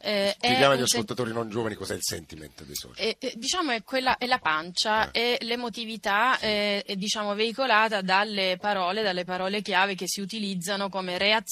eh, 0.00 0.30
è 0.30 0.34
Spieghiamo 0.36 0.72
agli 0.72 0.76
sen- 0.78 0.84
ascoltatori 1.00 1.32
non 1.32 1.48
giovani 1.50 1.74
cos'è 1.74 1.94
il 1.94 2.02
sentiment 2.02 2.64
dei 2.64 2.74
social. 2.76 3.04
eh, 3.04 3.16
eh, 3.18 3.32
diciamo 3.36 3.70
è, 3.72 3.82
quella, 3.82 4.16
è 4.18 4.26
la 4.26 4.38
pancia 4.38 5.10
Eh. 5.10 5.36
e 5.38 5.44
l'emotività 5.44 6.38
eh, 6.38 6.82
è 6.82 6.96
diciamo, 6.96 7.34
veicolata 7.34 8.00
dalle 8.02 8.56
parole, 8.60 9.02
dalle 9.02 9.24
parole 9.24 9.62
chiave 9.62 9.94
che 9.94 10.06
si 10.08 10.20
utilizzano 10.20 10.88
come 10.88 11.18
reazione 11.18 11.50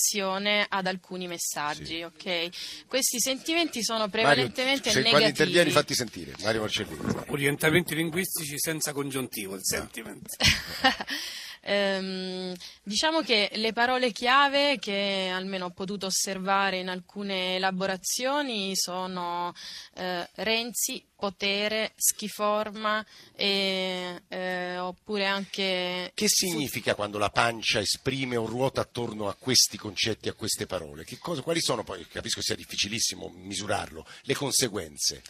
ad 0.69 0.87
alcuni 0.87 1.27
messaggi. 1.27 2.03
ok? 2.03 2.49
Questi 2.87 3.21
sentimenti 3.21 3.83
sono 3.83 4.09
prevalentemente 4.09 4.89
Mario, 4.89 5.03
se, 5.03 5.09
quando 5.09 5.29
intervieni 5.29 5.69
negativi. 5.69 5.71
fatti 5.75 5.95
sentire. 5.95 6.35
Mario 6.43 6.61
Marcellini. 6.61 6.99
Orientamenti 7.29 7.95
linguistici 7.95 8.59
senza 8.59 8.93
congiuntivo, 8.93 9.55
il 9.55 9.65
sentiment. 9.65 10.27
Ehm, 11.63 12.55
diciamo 12.83 13.21
che 13.21 13.51
le 13.55 13.73
parole 13.73 14.13
chiave 14.13 14.79
che 14.79 15.31
almeno 15.33 15.67
ho 15.67 15.71
potuto 15.71 16.07
osservare 16.07 16.79
in 16.79 16.89
alcune 16.89 17.57
elaborazioni 17.57 18.75
sono 18.75 19.53
eh, 19.95 20.29
Renzi, 20.37 21.05
potere, 21.15 21.93
schiforma 21.97 23.05
e, 23.37 24.23
eh, 24.29 24.79
oppure 24.79 25.27
anche 25.27 26.11
Che 26.15 26.29
significa 26.29 26.95
quando 26.95 27.19
la 27.19 27.29
pancia 27.31 27.79
esprime 27.81 28.37
o 28.37 28.47
ruota 28.47 28.81
attorno 28.81 29.29
a 29.29 29.35
questi 29.35 29.77
concetti, 29.77 30.29
a 30.29 30.33
queste 30.33 30.67
parole? 30.67 31.05
Che 31.05 31.19
cosa- 31.19 31.43
quali 31.43 31.61
sono 31.61 31.85
poi, 31.85 32.07
capisco 32.07 32.41
sia 32.41 32.55
difficilissimo 32.55 33.29
misurarlo, 33.37 34.07
le 34.23 34.35
conseguenze? 34.35 35.23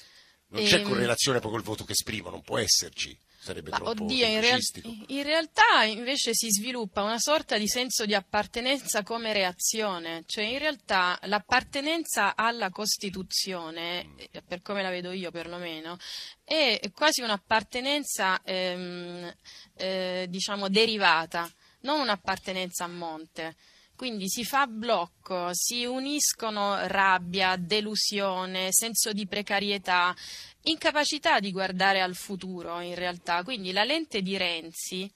Non 0.49 0.63
c'è 0.65 0.81
Ehm, 0.81 0.85
correlazione 0.85 1.41
poi 1.41 1.51
col 1.51 1.63
voto 1.63 1.85
che 1.85 1.93
esprimo, 1.93 2.31
non 2.31 2.43
può 2.43 2.59
esserci, 2.59 3.17
sarebbe 3.41 3.71
Ma 3.71 3.79
troppo 3.79 4.03
oddio, 4.03 4.27
in, 4.27 4.41
real- 4.41 4.61
in 5.07 5.23
realtà 5.23 5.85
invece 5.85 6.35
si 6.35 6.51
sviluppa 6.51 7.03
una 7.03 7.19
sorta 7.19 7.57
di 7.57 7.67
senso 7.67 8.05
di 8.05 8.15
appartenenza 8.15 9.03
come 9.03 9.33
reazione, 9.33 10.25
cioè 10.27 10.45
in 10.45 10.59
realtà 10.59 11.19
l'appartenenza 11.23 12.37
alla 12.37 12.69
Costituzione, 12.69 14.15
eh, 14.31 14.43
per 14.47 14.61
come 14.61 14.83
la 14.83 14.91
vedo 14.91 15.11
io 15.13 15.31
perlomeno, 15.31 15.97
è 16.45 16.79
quasi 16.95 17.23
un'appartenenza 17.23 18.43
ehm, 18.43 19.35
eh, 19.75 20.27
diciamo 20.29 20.69
derivata, 20.69 21.51
non 21.81 22.01
un'appartenenza 22.01 22.85
a 22.85 22.89
monte. 22.89 23.57
Quindi 24.01 24.31
si 24.31 24.45
fa 24.47 24.67
blocco, 24.67 25.51
si 25.53 25.85
uniscono 25.85 26.87
rabbia, 26.87 27.57
delusione, 27.57 28.69
senso 28.71 29.13
di 29.13 29.27
precarietà, 29.27 30.17
incapacità 30.63 31.41
di 31.41 31.51
guardare 31.51 32.01
al 32.01 32.15
futuro 32.15 32.81
in 32.81 32.95
realtà. 32.95 33.43
Quindi 33.43 33.73
la 33.73 33.85
lente 33.85 34.23
di 34.23 34.37
Renzi 34.37 35.11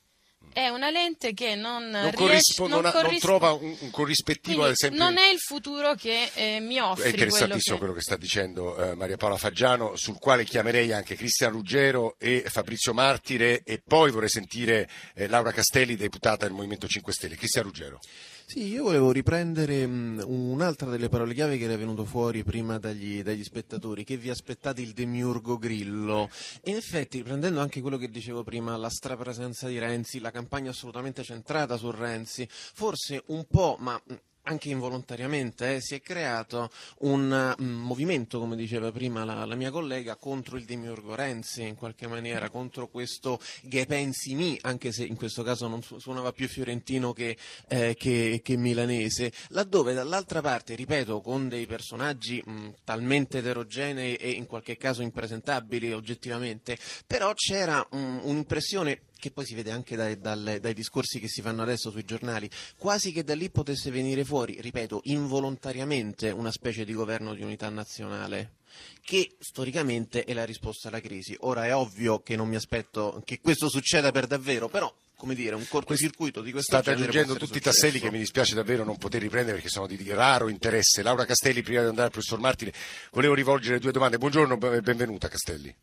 è 0.53 0.69
una 0.69 0.91
lente 0.91 1.33
che 1.35 1.55
non, 1.57 1.89
Non, 1.89 2.11
riesce, 2.15 2.63
non 2.67 2.83
non 2.83 2.93
corris- 2.93 3.21
trova 3.21 3.53
un, 3.53 3.75
un 3.81 3.91
corrispettivo, 3.91 4.65
ad 4.65 4.71
esempio. 4.73 5.03
non 5.03 5.17
è 5.17 5.27
il 5.29 5.39
futuro 5.39 5.95
che 5.95 6.31
eh, 6.35 6.61
mi 6.61 6.77
È 6.77 6.83
offri 6.83 7.03
quello 7.03 7.17
interessantissimo 7.25 7.75
che... 7.75 7.81
quello 7.81 7.95
che 7.95 8.03
sta 8.03 8.17
dicendo 8.17 8.77
eh, 8.77 8.95
Maria 8.95 9.17
Paola 9.17 9.37
Faggiano, 9.37 9.97
sul 9.97 10.19
quale 10.19 10.45
chiamerei 10.45 10.93
anche 10.93 11.17
Cristian 11.17 11.51
Ruggero 11.51 12.17
e 12.19 12.45
Fabrizio 12.47 12.93
Martire 12.93 13.63
e 13.65 13.83
poi 13.85 14.11
vorrei 14.13 14.29
sentire 14.29 14.89
eh, 15.15 15.27
Laura 15.27 15.51
Castelli, 15.51 15.97
deputata 15.97 16.45
del 16.47 16.55
Movimento 16.55 16.87
5 16.87 17.13
Stelle. 17.13 17.37
Cristian 17.37 17.65
Ruggero. 17.65 17.99
Sì, 18.47 18.69
io 18.69 18.85
volevo 18.85 19.11
riprendere 19.11 19.85
un'altra 19.85 20.91
delle 20.91 21.09
parole 21.09 21.35
chiave 21.35 21.57
che 21.57 21.65
era 21.65 21.77
venuto 21.77 22.05
fuori 22.05 22.45
prima 22.45 22.79
dagli, 22.79 23.23
dagli 23.23 23.43
spettatori, 23.43 24.05
che 24.05 24.17
vi 24.17 24.29
aspettate 24.31 24.83
il 24.83 24.93
demiurgo 24.93 25.59
Grillo. 25.59 26.29
E 26.63 26.71
in 26.71 26.77
effetti, 26.77 27.19
riprendendo 27.19 27.61
anche 27.61 27.81
quello 27.81 27.97
che 27.97 28.11
dicevo 28.11 28.45
prima, 28.45 28.77
la 28.77 28.91
strapresenza 28.91 29.67
di 29.67 29.79
Renzi, 29.79 30.21
la 30.21 30.31
campagna 30.31 30.71
assolutamente 30.71 31.25
centrata 31.25 31.77
su 31.77 31.91
Renzi, 31.91 32.47
forse 32.49 33.23
un 33.27 33.45
po', 33.51 33.77
ma 33.81 34.01
anche 34.45 34.69
involontariamente, 34.71 35.77
eh, 35.77 35.81
si 35.81 35.95
è 35.95 36.01
creato 36.01 36.71
un 37.01 37.55
mm, 37.61 37.83
movimento, 37.83 38.39
come 38.39 38.57
diceva 38.57 38.91
prima 38.93 39.25
la, 39.25 39.45
la 39.45 39.55
mia 39.55 39.71
collega, 39.71 40.17
contro 40.17 40.57
il 40.57 40.65
demiurgo 40.65 41.15
Renzi, 41.15 41.63
in 41.63 41.75
qualche 41.75 42.07
maniera, 42.07 42.51
contro 42.51 42.89
questo 42.89 43.41
che 43.69 43.87
pensi 43.87 44.35
mi, 44.35 44.59
anche 44.63 44.93
se 44.93 45.05
in 45.05 45.17
questo 45.17 45.43
caso 45.43 45.67
non 45.69 45.83
su- 45.83 45.99
suonava 45.99 46.33
più 46.33 46.49
fiorentino 46.49 47.13
che, 47.13 47.37
eh, 47.69 47.95
che- 47.99 48.41
che 48.43 48.57
milanese, 48.57 49.33
laddove 49.49 49.95
dall'altra 49.95 50.41
parte, 50.41 50.75
ripeto, 50.75 51.21
con 51.21 51.49
dei 51.49 51.67
personaggi 51.67 52.43
mm, 52.47 52.69
talmente 52.85 53.39
eterogenei 53.39 54.17
e 54.17 54.31
in 54.31 54.47
qualche 54.47 54.77
caso 54.77 55.03
impresentabili 55.03 55.93
oggettivamente, 55.93 56.79
però 57.07 57.33
c'era 57.35 57.87
mm, 57.95 58.19
un'impressione 58.25 59.01
che 59.25 59.31
poi 59.31 59.47
si 59.47 59.55
vede 59.55 59.71
anche 59.71 59.97
dai, 59.97 60.19
dalle- 60.21 60.61
dai 60.61 60.75
discorsi 60.75 61.19
che 61.19 61.29
si 61.29 61.41
fanno 61.41 61.63
adesso 61.63 61.91
sui 61.91 62.05
giornali, 62.05 62.51
quasi 62.77 63.11
che 63.11 63.25
da 63.25 63.35
lì 63.35 63.49
potesse 63.49 63.91
venire 63.91 64.23
fuori, 64.23 64.61
ripeto, 64.61 65.01
involontariamente 65.05 66.29
una 66.29 66.51
specie 66.51 66.85
di 66.85 66.93
governo 66.93 67.33
di 67.33 67.43
unità 67.43 67.71
nazionale 67.71 68.57
che 69.01 69.37
storicamente 69.39 70.25
è 70.25 70.35
la 70.35 70.45
risposta 70.45 70.89
alla 70.89 71.01
crisi. 71.01 71.35
Ora 71.41 71.65
è 71.65 71.75
ovvio 71.75 72.21
che 72.21 72.37
non 72.37 72.49
mi 72.49 72.57
aspetto 72.57 73.23
che 73.25 73.41
questo 73.41 73.71
succeda 73.71 74.11
per 74.11 74.27
davvero, 74.27 74.69
però 74.69 74.95
come 75.17 75.35
dire, 75.35 75.55
un 75.55 75.67
cortocircuito 75.67 76.43
di 76.43 76.51
questo 76.51 76.73
State 76.73 76.91
aggiungendo 76.91 77.37
tutti 77.37 77.57
i 77.57 77.57
essere 77.57 77.61
tasselli 77.61 77.93
successo. 77.93 78.05
che 78.05 78.13
mi 78.13 78.19
dispiace 78.19 78.55
davvero 78.55 78.85
non 78.85 78.99
poter 78.99 79.23
riprendere 79.23 79.55
perché 79.55 79.71
sono 79.71 79.87
di 79.87 79.97
raro 80.11 80.51
interesse. 80.51 81.03
Laura 81.03 81.25
Castelli, 81.25 81.63
prima 81.63 81.81
di 81.81 81.87
andare 81.87 82.09
al 82.09 82.13
professor 82.13 82.41
Martire, 82.41 82.75
volevo 83.13 83.33
rivolgere 83.33 83.79
due 83.79 83.93
domande. 83.93 84.19
Buongiorno 84.19 84.59
e 84.71 84.83
benvenuta 84.83 85.29
Castelli. 85.29 85.75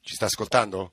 Ci 0.00 0.14
sta 0.14 0.26
ascoltando? 0.26 0.92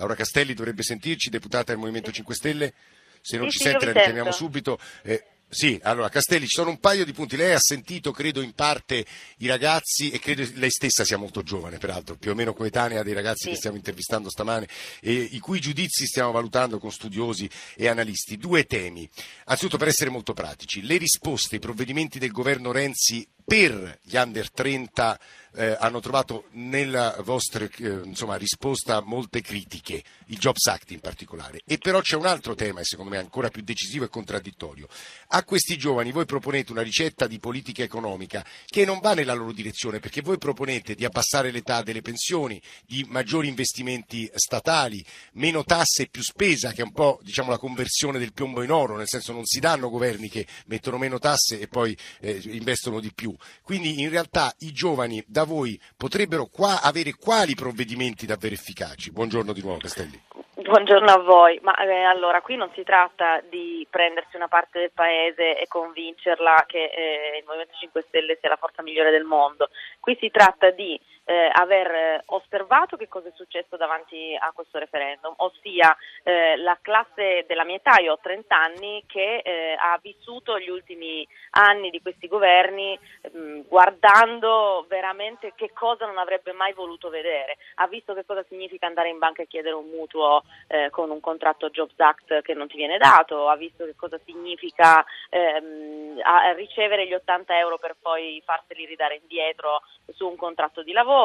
Laura 0.00 0.14
Castelli 0.14 0.54
dovrebbe 0.54 0.82
sentirci, 0.82 1.28
deputata 1.28 1.72
del 1.72 1.78
Movimento 1.78 2.10
5 2.10 2.34
Stelle. 2.34 2.72
Se 3.20 3.36
non 3.36 3.50
Sì, 3.50 3.58
ci 3.58 3.64
sente 3.64 3.84
la 3.84 3.92
richiamiamo 3.92 4.30
sento. 4.32 4.44
subito. 4.46 4.78
Eh, 5.02 5.22
sì, 5.46 5.78
allora 5.82 6.08
Castelli, 6.08 6.46
ci 6.46 6.54
sono 6.54 6.70
un 6.70 6.78
paio 6.80 7.04
di 7.04 7.12
punti. 7.12 7.36
Lei 7.36 7.52
ha 7.52 7.58
sentito, 7.58 8.12
credo, 8.12 8.40
in 8.40 8.52
parte 8.54 9.04
i 9.38 9.46
ragazzi 9.46 10.08
e 10.10 10.18
credo 10.18 10.48
lei 10.54 10.70
stessa 10.70 11.04
sia 11.04 11.18
molto 11.18 11.42
giovane, 11.42 11.76
peraltro, 11.76 12.16
più 12.16 12.30
o 12.30 12.34
meno 12.34 12.54
coetanea 12.54 13.02
dei 13.02 13.12
ragazzi 13.12 13.42
Sì. 13.44 13.50
che 13.50 13.56
stiamo 13.56 13.76
intervistando 13.76 14.30
stamane 14.30 14.66
e 15.02 15.12
i 15.12 15.38
cui 15.38 15.60
giudizi 15.60 16.06
stiamo 16.06 16.30
valutando 16.30 16.78
con 16.78 16.90
studiosi 16.90 17.50
e 17.76 17.88
analisti. 17.88 18.38
Due 18.38 18.64
temi. 18.64 19.06
Anzitutto 19.46 19.76
per 19.76 19.88
essere 19.88 20.08
molto 20.08 20.32
pratici, 20.32 20.80
le 20.82 20.96
risposte, 20.96 21.56
i 21.56 21.60
provvedimenti 21.60 22.18
del 22.18 22.30
governo 22.30 22.72
Renzi 22.72 23.26
per 23.44 23.98
gli 24.02 24.16
under 24.16 24.50
30 24.50 25.18
eh, 25.54 25.76
hanno 25.78 26.00
trovato 26.00 26.46
nella 26.52 27.16
vostra 27.24 27.64
eh, 27.64 28.00
insomma, 28.04 28.36
risposta 28.36 29.00
molte 29.00 29.40
critiche, 29.40 30.02
il 30.26 30.38
Jobs 30.38 30.66
Act 30.66 30.90
in 30.92 31.00
particolare. 31.00 31.60
E 31.64 31.78
però 31.78 32.00
c'è 32.00 32.16
un 32.16 32.26
altro 32.26 32.54
tema, 32.54 32.80
secondo 32.82 33.10
me 33.10 33.18
ancora 33.18 33.48
più 33.48 33.62
decisivo 33.62 34.04
e 34.04 34.08
contraddittorio. 34.08 34.88
A 35.28 35.44
questi 35.44 35.76
giovani 35.76 36.12
voi 36.12 36.24
proponete 36.24 36.72
una 36.72 36.82
ricetta 36.82 37.26
di 37.26 37.38
politica 37.38 37.82
economica 37.82 38.44
che 38.66 38.84
non 38.84 39.00
va 39.00 39.14
nella 39.14 39.34
loro 39.34 39.52
direzione, 39.52 39.98
perché 39.98 40.22
voi 40.22 40.38
proponete 40.38 40.94
di 40.94 41.04
abbassare 41.04 41.50
l'età 41.50 41.82
delle 41.82 42.02
pensioni, 42.02 42.60
di 42.86 43.04
maggiori 43.08 43.48
investimenti 43.48 44.30
statali, 44.34 45.04
meno 45.32 45.64
tasse 45.64 46.02
e 46.02 46.08
più 46.08 46.22
spesa, 46.22 46.72
che 46.72 46.82
è 46.82 46.84
un 46.84 46.92
po' 46.92 47.18
diciamo, 47.22 47.50
la 47.50 47.58
conversione 47.58 48.18
del 48.18 48.32
piombo 48.32 48.62
in 48.62 48.70
oro, 48.70 48.96
nel 48.96 49.08
senso 49.08 49.32
non 49.32 49.44
si 49.44 49.60
danno 49.60 49.90
governi 49.90 50.28
che 50.28 50.46
mettono 50.66 50.98
meno 50.98 51.18
tasse 51.18 51.58
e 51.58 51.66
poi 51.66 51.96
eh, 52.20 52.40
investono 52.44 53.00
di 53.00 53.12
più. 53.12 53.29
Quindi 53.62 54.00
in 54.00 54.10
realtà 54.10 54.52
i 54.60 54.72
giovani 54.72 55.22
da 55.26 55.44
voi 55.44 55.80
potrebbero 55.96 56.46
qua 56.46 56.82
avere 56.82 57.14
quali 57.14 57.54
provvedimenti 57.54 58.26
davvero 58.26 58.54
efficaci? 58.54 59.12
Buongiorno 59.12 59.52
di 59.52 59.62
nuovo 59.62 59.78
Castelli. 59.78 60.20
Buongiorno 60.60 61.10
a 61.10 61.18
voi, 61.18 61.58
ma 61.62 61.74
eh, 61.76 62.02
allora 62.02 62.42
qui 62.42 62.54
non 62.54 62.70
si 62.74 62.84
tratta 62.84 63.40
di 63.48 63.86
prendersi 63.88 64.36
una 64.36 64.46
parte 64.46 64.78
del 64.78 64.92
paese 64.92 65.58
e 65.58 65.66
convincerla 65.66 66.64
che 66.66 66.84
eh, 66.84 67.38
il 67.38 67.44
Movimento 67.46 67.72
5 67.80 68.04
Stelle 68.06 68.36
sia 68.38 68.50
la 68.50 68.56
forza 68.56 68.82
migliore 68.82 69.10
del 69.10 69.24
mondo, 69.24 69.70
Qui 70.00 70.16
si 70.18 70.30
tratta 70.30 70.70
di 70.70 70.98
eh, 71.30 71.48
aver 71.52 72.22
osservato 72.26 72.96
che 72.96 73.06
cosa 73.06 73.28
è 73.28 73.32
successo 73.36 73.76
davanti 73.76 74.36
a 74.36 74.50
questo 74.52 74.80
referendum, 74.80 75.32
ossia 75.36 75.96
eh, 76.24 76.56
la 76.56 76.76
classe 76.82 77.44
della 77.46 77.62
mia 77.62 77.76
età, 77.76 78.00
io 78.00 78.14
ho 78.14 78.18
30 78.20 78.56
anni, 78.56 79.04
che 79.06 79.36
eh, 79.36 79.76
ha 79.78 79.96
vissuto 80.02 80.58
gli 80.58 80.68
ultimi 80.68 81.24
anni 81.50 81.90
di 81.90 82.02
questi 82.02 82.26
governi 82.26 82.98
mh, 83.30 83.60
guardando 83.68 84.84
veramente 84.88 85.52
che 85.54 85.70
cosa 85.72 86.04
non 86.04 86.18
avrebbe 86.18 86.52
mai 86.52 86.72
voluto 86.72 87.10
vedere, 87.10 87.58
ha 87.76 87.86
visto 87.86 88.12
che 88.12 88.24
cosa 88.24 88.44
significa 88.48 88.86
andare 88.86 89.08
in 89.08 89.18
banca 89.18 89.42
e 89.42 89.46
chiedere 89.46 89.76
un 89.76 89.88
mutuo 89.88 90.42
eh, 90.66 90.90
con 90.90 91.10
un 91.10 91.20
contratto 91.20 91.70
Jobs 91.70 91.98
Act 91.98 92.42
che 92.42 92.54
non 92.54 92.66
ti 92.66 92.76
viene 92.76 92.98
dato, 92.98 93.48
ha 93.48 93.54
visto 93.54 93.84
che 93.84 93.94
cosa 93.94 94.18
significa 94.24 95.04
ehm, 95.28 96.20
ricevere 96.56 97.06
gli 97.06 97.14
80 97.14 97.56
euro 97.56 97.78
per 97.78 97.94
poi 98.00 98.42
farseli 98.44 98.84
ridare 98.84 99.20
indietro 99.20 99.82
su 100.14 100.26
un 100.26 100.36
contratto 100.36 100.82
di 100.82 100.92
lavoro, 100.92 101.19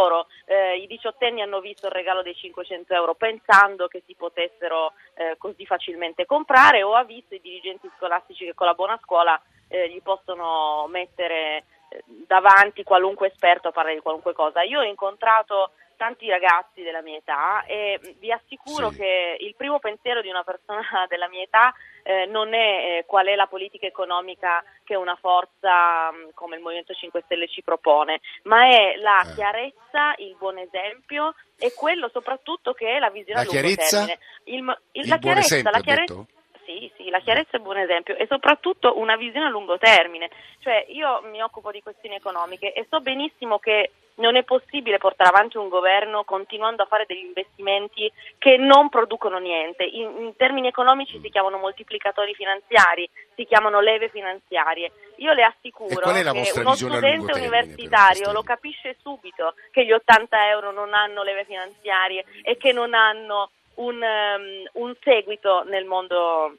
eh, 0.45 0.77
i 0.77 0.87
diciottenni 0.87 1.41
hanno 1.41 1.59
visto 1.59 1.87
il 1.87 1.93
regalo 1.93 2.21
dei 2.21 2.35
500 2.35 2.93
euro 2.93 3.15
pensando 3.15 3.87
che 3.87 4.03
si 4.05 4.15
potessero 4.15 4.93
eh, 5.15 5.35
così 5.37 5.65
facilmente 5.65 6.25
comprare 6.25 6.83
o 6.83 6.95
ha 6.95 7.03
visto 7.03 7.35
i 7.35 7.41
dirigenti 7.41 7.89
scolastici 7.97 8.45
che 8.45 8.53
con 8.53 8.67
la 8.67 8.73
buona 8.73 8.99
scuola 9.03 9.39
eh, 9.67 9.89
gli 9.89 10.01
possono 10.01 10.87
mettere 10.89 11.65
eh, 11.89 12.03
davanti 12.05 12.83
qualunque 12.83 13.27
esperto 13.27 13.69
a 13.69 13.71
parlare 13.71 13.95
di 13.95 14.01
qualunque 14.01 14.33
cosa. 14.33 14.61
Io 14.63 14.79
ho 14.79 14.83
incontrato 14.83 15.71
tanti 15.95 16.29
ragazzi 16.29 16.83
della 16.83 17.01
mia 17.01 17.17
età 17.17 17.63
e 17.65 17.99
vi 18.19 18.31
assicuro 18.31 18.89
sì. 18.91 18.97
che 18.97 19.37
il 19.39 19.55
primo 19.55 19.79
pensiero 19.79 20.21
di 20.21 20.29
una 20.29 20.43
persona 20.43 20.81
della 21.07 21.27
mia 21.29 21.43
età 21.43 21.73
eh, 22.07 22.27
non 22.27 22.53
è 22.53 22.99
eh, 22.99 23.05
qual 23.07 23.25
è 23.25 23.35
la 23.35 23.47
politica 23.47 23.87
economica 23.87 24.63
che 24.83 24.95
una 24.95 25.15
forza 25.15 26.11
mh, 26.11 26.33
come 26.35 26.55
il 26.55 26.61
Movimento 26.61 26.93
5 26.93 27.23
Stelle 27.25 27.47
ci 27.47 27.63
propone, 27.63 28.21
ma 28.43 28.67
è 28.67 28.95
la 28.97 29.21
eh. 29.21 29.33
chiarezza, 29.33 30.13
il 30.17 30.35
buon 30.37 30.59
esempio 30.59 31.33
e 31.57 31.73
quello 31.73 32.07
soprattutto 32.09 32.73
che 32.73 32.95
è 32.95 32.99
la 32.99 33.09
visione 33.09 33.39
la 33.39 33.41
a 33.41 33.43
lungo 33.45 33.59
chiarezza? 33.59 34.05
termine. 34.05 34.19
Il, 34.43 34.53
il, 34.53 35.01
Il 35.01 35.07
la 35.09 35.17
buon 35.17 35.33
chiarezza, 35.33 35.55
esempio, 35.55 35.71
la 35.71 35.79
chiarezza? 35.79 36.25
Sì, 36.65 36.91
sì, 36.97 37.09
la 37.09 37.19
chiarezza 37.19 37.51
è 37.51 37.57
un 37.57 37.63
buon 37.63 37.77
esempio 37.77 38.15
e 38.15 38.25
soprattutto 38.27 38.99
una 38.99 39.15
visione 39.15 39.45
a 39.45 39.49
lungo 39.49 39.77
termine. 39.77 40.29
Cioè 40.59 40.85
io 40.89 41.21
mi 41.31 41.41
occupo 41.41 41.71
di 41.71 41.81
questioni 41.81 42.15
economiche 42.15 42.73
e 42.73 42.85
so 42.89 42.99
benissimo 42.99 43.59
che 43.59 43.91
non 44.15 44.35
è 44.35 44.43
possibile 44.43 44.97
portare 44.97 45.29
avanti 45.29 45.57
un 45.57 45.67
governo 45.67 46.23
continuando 46.23 46.83
a 46.83 46.85
fare 46.85 47.05
degli 47.07 47.25
investimenti 47.25 48.11
che 48.37 48.57
non 48.57 48.89
producono 48.89 49.37
niente. 49.37 49.83
In, 49.83 50.15
in 50.19 50.35
termini 50.35 50.67
economici 50.67 51.19
si 51.21 51.29
chiamano 51.29 51.57
moltiplicatori 51.57 52.33
finanziari, 52.33 53.09
si 53.35 53.45
chiamano 53.45 53.79
leve 53.81 54.09
finanziarie. 54.09 54.91
Io 55.17 55.33
le 55.33 55.43
assicuro 55.43 56.11
che 56.11 56.51
uno 56.59 56.75
studente 56.75 57.33
universitario 57.33 58.31
lo 58.31 58.43
capisce 58.43 58.95
subito 59.01 59.55
che 59.71 59.85
gli 59.85 59.91
80 59.91 60.49
euro 60.49 60.71
non 60.71 60.93
hanno 60.93 61.23
leve 61.23 61.45
finanziarie 61.45 62.25
e 62.41 62.57
che 62.57 62.71
non 62.71 62.93
hanno 62.93 63.49
un, 63.75 63.95
um, 64.01 64.83
un 64.85 64.95
seguito 65.03 65.63
nel 65.63 65.85
mondo 65.85 66.57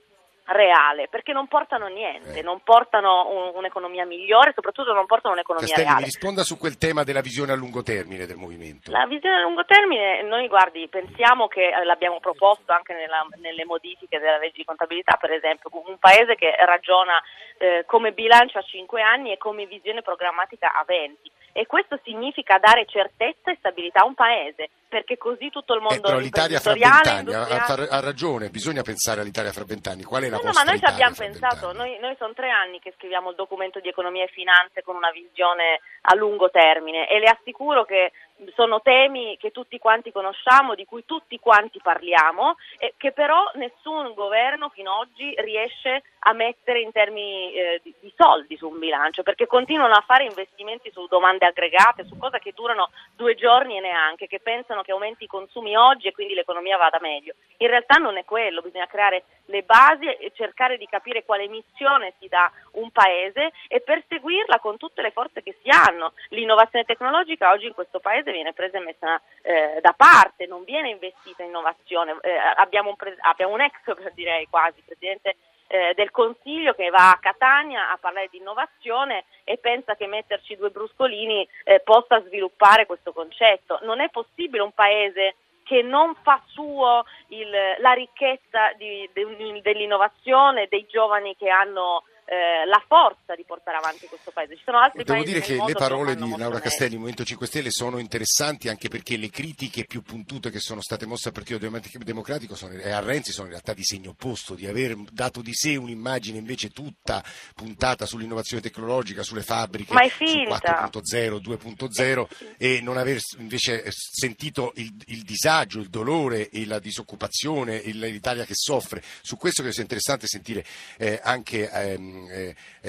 reale, 0.48 1.08
perché 1.08 1.32
non 1.32 1.48
portano 1.48 1.88
niente, 1.88 2.38
Eh. 2.38 2.42
non 2.42 2.60
portano 2.62 3.28
un- 3.28 3.50
un'economia 3.56 4.04
migliore, 4.06 4.52
soprattutto 4.54 4.92
non 4.92 5.04
portano 5.06 5.34
un'economia 5.34 5.66
Castelli, 5.66 5.88
mi 5.88 5.94
reale. 5.94 6.06
risponda 6.06 6.42
su 6.44 6.56
quel 6.56 6.78
tema 6.78 7.02
della 7.02 7.20
visione 7.20 7.50
a 7.50 7.56
lungo 7.56 7.82
termine 7.82 8.26
del 8.26 8.36
movimento. 8.36 8.92
La 8.92 9.06
visione 9.06 9.38
a 9.38 9.40
lungo 9.40 9.64
termine, 9.64 10.22
noi 10.22 10.46
guardi, 10.46 10.86
pensiamo 10.86 11.48
che 11.48 11.66
eh, 11.70 11.82
l'abbiamo 11.84 12.20
proposto 12.20 12.70
anche 12.70 12.94
nella- 12.94 13.26
nelle 13.40 13.64
modifiche 13.64 14.20
della 14.20 14.38
legge 14.38 14.58
di 14.58 14.64
contabilità, 14.64 15.16
per 15.20 15.32
esempio, 15.32 15.68
un 15.84 15.98
paese 15.98 16.36
che 16.36 16.54
ragiona 16.64 17.20
eh, 17.58 17.84
come 17.86 18.12
bilancio 18.12 18.58
a 18.58 18.62
5 18.62 19.00
anni 19.02 19.32
e 19.32 19.38
come 19.38 19.64
visione 19.66 20.02
programmatica 20.02 20.74
a 20.74 20.84
20. 20.86 21.28
E 21.56 21.64
questo 21.64 21.98
significa 22.04 22.58
dare 22.58 22.84
certezza 22.84 23.50
e 23.50 23.56
stabilità 23.58 24.00
a 24.00 24.04
un 24.04 24.12
paese, 24.12 24.68
perché 24.86 25.16
così 25.16 25.48
tutto 25.48 25.72
il 25.72 25.80
Eh, 25.80 25.82
mondo 25.84 26.02
però 26.02 26.18
l'Italia 26.18 26.60
fra 26.60 26.74
vent'anni 26.74 27.32
ha, 27.32 28.00
ragione, 28.00 28.50
bisogna 28.50 28.82
pensare 28.82 29.22
all'Italia 29.22 29.52
fra 29.52 29.64
vent'anni. 29.64 30.02
Qual 30.02 30.22
è 30.22 30.28
la 30.28 30.36
No, 30.36 30.42
no, 30.42 30.52
ma 30.52 30.64
noi 30.64 30.78
ci 30.78 30.84
abbiamo 30.84 31.14
pensato, 31.16 31.72
noi, 31.72 31.96
noi 31.98 32.14
sono 32.18 32.34
tre 32.34 32.50
anni 32.50 32.78
che 32.78 32.92
scriviamo 32.98 33.30
il 33.30 33.36
documento 33.36 33.80
di 33.80 33.88
economia 33.88 34.24
e 34.24 34.28
finanze 34.28 34.82
con 34.82 34.96
una 34.96 35.10
visione 35.10 35.80
a 36.02 36.14
lungo 36.14 36.50
termine 36.50 37.08
e 37.08 37.18
le 37.20 37.32
assicuro 37.32 37.86
che 37.86 38.12
sono 38.54 38.80
temi 38.82 39.36
che 39.38 39.50
tutti 39.50 39.78
quanti 39.78 40.12
conosciamo, 40.12 40.74
di 40.74 40.84
cui 40.84 41.04
tutti 41.04 41.38
quanti 41.38 41.80
parliamo, 41.82 42.56
e 42.78 42.94
che 42.96 43.12
però 43.12 43.50
nessun 43.54 44.12
governo 44.14 44.68
fino 44.68 44.92
ad 44.92 45.08
oggi 45.08 45.34
riesce 45.38 46.02
a 46.20 46.32
mettere 46.32 46.80
in 46.80 46.92
termini 46.92 47.52
eh, 47.52 47.80
di, 47.82 47.94
di 48.00 48.12
soldi 48.16 48.56
su 48.56 48.68
un 48.68 48.78
bilancio, 48.78 49.22
perché 49.22 49.46
continuano 49.46 49.94
a 49.94 50.04
fare 50.06 50.24
investimenti 50.24 50.90
su 50.90 51.06
domande 51.06 51.46
aggregate, 51.46 52.04
su 52.04 52.16
cose 52.18 52.38
che 52.38 52.52
durano 52.54 52.90
due 53.14 53.34
giorni 53.34 53.76
e 53.76 53.80
neanche, 53.80 54.26
che 54.26 54.40
pensano 54.40 54.82
che 54.82 54.92
aumenti 54.92 55.24
i 55.24 55.28
consumi 55.28 55.76
oggi 55.76 56.08
e 56.08 56.12
quindi 56.12 56.34
l'economia 56.34 56.76
vada 56.76 56.98
meglio. 57.00 57.34
In 57.58 57.68
realtà 57.68 57.96
non 57.96 58.16
è 58.16 58.24
quello, 58.24 58.60
bisogna 58.60 58.86
creare 58.86 59.24
le 59.46 59.62
basi 59.62 60.06
e 60.06 60.32
cercare 60.34 60.76
di 60.76 60.86
capire 60.86 61.24
quale 61.24 61.46
missione 61.48 62.14
si 62.18 62.28
dà 62.28 62.50
un 62.76 62.90
paese 62.90 63.52
e 63.68 63.80
perseguirla 63.80 64.58
con 64.58 64.76
tutte 64.76 65.02
le 65.02 65.10
forze 65.10 65.42
che 65.42 65.56
si 65.62 65.68
hanno. 65.68 66.12
L'innovazione 66.30 66.84
tecnologica 66.84 67.50
oggi 67.50 67.66
in 67.66 67.74
questo 67.74 68.00
paese 68.00 68.32
viene 68.32 68.52
presa 68.52 68.78
e 68.78 68.80
messa 68.80 69.20
eh, 69.42 69.78
da 69.80 69.92
parte, 69.92 70.46
non 70.46 70.64
viene 70.64 70.88
investita 70.90 71.42
in 71.42 71.48
innovazione. 71.48 72.16
Eh, 72.22 72.36
abbiamo, 72.56 72.90
un 72.90 72.96
pre- 72.96 73.16
abbiamo 73.20 73.54
un 73.54 73.60
ex, 73.60 73.74
direi 74.14 74.46
quasi, 74.48 74.82
presidente 74.82 75.36
eh, 75.68 75.94
del 75.94 76.10
Consiglio 76.10 76.74
che 76.74 76.90
va 76.90 77.10
a 77.10 77.18
Catania 77.18 77.90
a 77.90 77.96
parlare 77.98 78.28
di 78.30 78.38
innovazione 78.38 79.24
e 79.44 79.58
pensa 79.58 79.96
che 79.96 80.06
metterci 80.06 80.56
due 80.56 80.70
bruscolini 80.70 81.46
eh, 81.64 81.80
possa 81.80 82.22
sviluppare 82.22 82.86
questo 82.86 83.12
concetto. 83.12 83.78
Non 83.82 84.00
è 84.00 84.08
possibile 84.10 84.62
un 84.62 84.72
paese 84.72 85.36
che 85.64 85.82
non 85.82 86.14
fa 86.22 86.40
suo 86.46 87.04
il- 87.28 87.74
la 87.78 87.92
ricchezza 87.92 88.72
di- 88.76 89.08
de- 89.12 89.60
dell'innovazione, 89.62 90.68
dei 90.68 90.86
giovani 90.88 91.36
che 91.36 91.48
hanno 91.48 92.04
eh, 92.28 92.66
la 92.66 92.82
forza 92.86 93.34
di 93.36 93.44
portare 93.46 93.76
avanti 93.76 94.06
questo 94.06 94.32
paese. 94.32 94.56
Ci 94.56 94.62
sono 94.64 94.78
altri 94.80 95.04
Devo 95.04 95.22
dire 95.22 95.40
che 95.40 95.54
le 95.64 95.72
parole 95.74 96.14
fanno 96.14 96.24
di 96.24 96.30
Laura 96.32 96.46
meglio. 96.48 96.60
Castelli, 96.60 96.94
Movimento 96.96 97.24
5 97.24 97.46
Stelle, 97.46 97.70
sono 97.70 97.98
interessanti 97.98 98.68
anche 98.68 98.88
perché 98.88 99.16
le 99.16 99.30
critiche 99.30 99.84
più 99.84 100.02
puntute 100.02 100.50
che 100.50 100.58
sono 100.58 100.80
state 100.80 101.06
mosse 101.06 101.28
al 101.28 101.34
Partito 101.34 101.58
Dem- 101.58 101.80
Democratico 102.02 102.56
sono- 102.56 102.72
e 102.74 102.90
a 102.90 102.98
Renzi 103.00 103.30
sono 103.30 103.46
in 103.46 103.52
realtà 103.52 103.72
di 103.74 103.84
segno 103.84 104.10
opposto, 104.10 104.54
di 104.54 104.66
aver 104.66 104.96
dato 105.12 105.40
di 105.40 105.54
sé 105.54 105.76
un'immagine 105.76 106.36
invece 106.38 106.70
tutta 106.70 107.22
puntata 107.54 108.06
sull'innovazione 108.06 108.60
tecnologica, 108.62 109.22
sulle 109.22 109.42
fabbriche, 109.42 109.92
su 110.08 110.24
finta. 110.24 110.90
4.0, 110.90 111.38
2.0 111.38 112.28
e 112.58 112.80
non 112.82 112.96
aver 112.96 113.18
invece 113.38 113.84
sentito 113.90 114.72
il, 114.76 114.92
il 115.06 115.22
disagio, 115.22 115.78
il 115.78 115.88
dolore 115.88 116.48
e 116.50 116.66
la 116.66 116.80
disoccupazione, 116.80 117.76
il- 117.76 117.98
l'Italia 117.98 118.44
che 118.44 118.54
soffre. 118.54 119.02
Su 119.22 119.36
questo 119.36 119.58
credo 119.60 119.72
sia 119.74 119.82
interessante 119.82 120.26
sentire 120.26 120.64
eh, 120.98 121.20
anche, 121.22 121.70
ehm, 121.70 121.74
eh, 121.76 121.94
eh, 121.96 122.15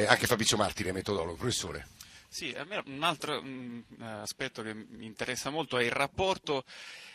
anche 0.07 0.27
Fabrizio 0.27 0.57
Martire, 0.57 0.91
metodologo. 0.91 1.35
Professore. 1.35 1.87
Sì, 2.29 2.53
a 2.55 2.65
me 2.65 2.83
un 2.85 3.03
altro 3.03 3.41
mm, 3.41 3.79
eh, 4.01 4.05
aspetto 4.05 4.61
che 4.61 4.73
mi 4.73 5.05
interessa 5.05 5.49
molto 5.49 5.77
è 5.77 5.83
il 5.83 5.91
rapporto 5.91 6.65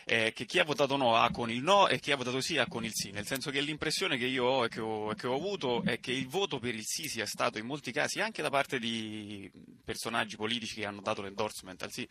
eh, 0.05 0.33
che 0.33 0.45
chi 0.45 0.57
ha 0.59 0.63
votato 0.65 0.97
no 0.97 1.15
ha 1.15 1.29
con 1.29 1.51
il 1.51 1.61
no 1.61 1.87
e 1.87 1.99
chi 1.99 2.11
ha 2.11 2.17
votato 2.17 2.41
sì 2.41 2.57
ha 2.57 2.65
con 2.67 2.83
il 2.83 2.91
sì, 2.93 3.11
nel 3.11 3.25
senso 3.25 3.51
che 3.51 3.61
l'impressione 3.61 4.17
che 4.17 4.25
io 4.25 4.43
ho 4.43 4.65
e 4.65 4.69
che 4.69 4.81
ho, 4.81 5.13
che 5.13 5.27
ho 5.27 5.35
avuto 5.35 5.83
è 5.83 5.99
che 5.99 6.11
il 6.11 6.27
voto 6.27 6.57
per 6.59 6.73
il 6.73 6.83
sì 6.83 7.07
sia 7.07 7.27
stato 7.27 7.59
in 7.59 7.65
molti 7.65 7.91
casi 7.91 8.21
anche 8.21 8.41
da 8.41 8.49
parte 8.49 8.79
di 8.79 9.49
personaggi 9.85 10.35
politici 10.35 10.75
che 10.75 10.85
hanno 10.85 11.01
dato 11.01 11.21
l'endorsement 11.21 11.83
al 11.83 11.91
sì, 11.91 12.05